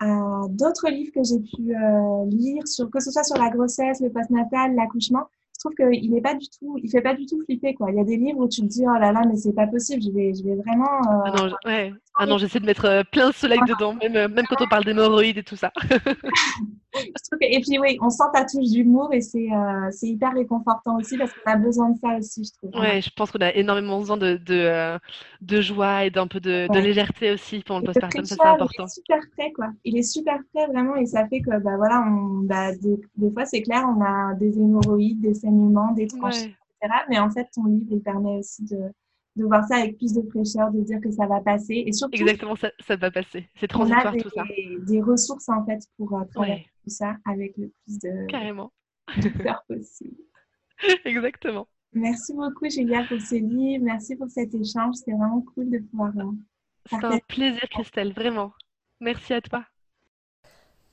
[0.01, 4.09] d'autres livres que j'ai pu euh, lire, sur, que ce soit sur la grossesse, le
[4.09, 5.29] postnatal, l'accouchement,
[5.65, 7.89] trouve qu'il n'est pas du tout, il fait pas du tout flipper quoi.
[7.91, 9.67] Il y a des livres où tu te dis oh là là mais c'est pas
[9.67, 10.85] possible, je vais, je vais vraiment.
[10.85, 11.93] Euh, ah non, ouais.
[12.15, 14.67] ah non, j'essaie de mettre euh, plein de soleil dedans, même, euh, même quand on
[14.67, 15.71] parle d'hémorroïdes et tout ça.
[17.41, 19.47] et puis oui, on sent ta touche d'humour et c'est
[19.91, 22.79] c'est hyper réconfortant aussi parce qu'on a besoin de ça aussi, je trouve.
[22.79, 24.99] Ouais, je pense qu'on a énormément besoin de de,
[25.41, 28.83] de joie et d'un peu de, de, légèreté aussi pour le postpartum, ça c'est important.
[28.83, 29.67] Il est super prêt quoi.
[29.83, 33.31] Il est super prêt vraiment et ça fait que bah voilà, on, bah, des, des
[33.31, 35.45] fois c'est clair, on a des hémorroïdes, des
[35.95, 37.03] des tranches, etc.
[37.09, 38.91] Mais en fait, ton livre, il permet aussi de,
[39.35, 41.83] de voir ça avec plus de fraîcheur, de dire que ça va passer.
[41.85, 43.49] Et surtout, Exactement, ça, ça va passer.
[43.55, 44.43] C'est transitoire des, tout ça.
[44.87, 48.71] des ressources en fait pour euh, travailler tout ça avec le plus de, Carrément.
[49.67, 50.17] possible.
[51.05, 51.67] Exactement.
[51.93, 56.11] Merci beaucoup Julia pour ce livre, merci pour cet échange, c'est vraiment cool de pouvoir.
[56.17, 56.31] Euh,
[56.89, 58.51] c'est un plaisir Christelle, vraiment.
[58.99, 59.65] Merci à toi.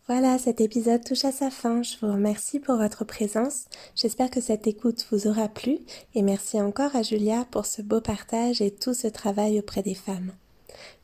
[0.09, 1.85] Voilà, cet épisode touche à sa fin.
[1.85, 3.67] Je vous remercie pour votre présence.
[3.95, 5.79] J'espère que cette écoute vous aura plu
[6.17, 9.95] et merci encore à Julia pour ce beau partage et tout ce travail auprès des
[9.95, 10.33] femmes.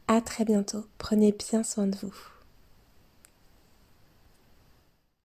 [0.09, 0.83] À très bientôt.
[0.97, 2.13] Prenez bien soin de vous.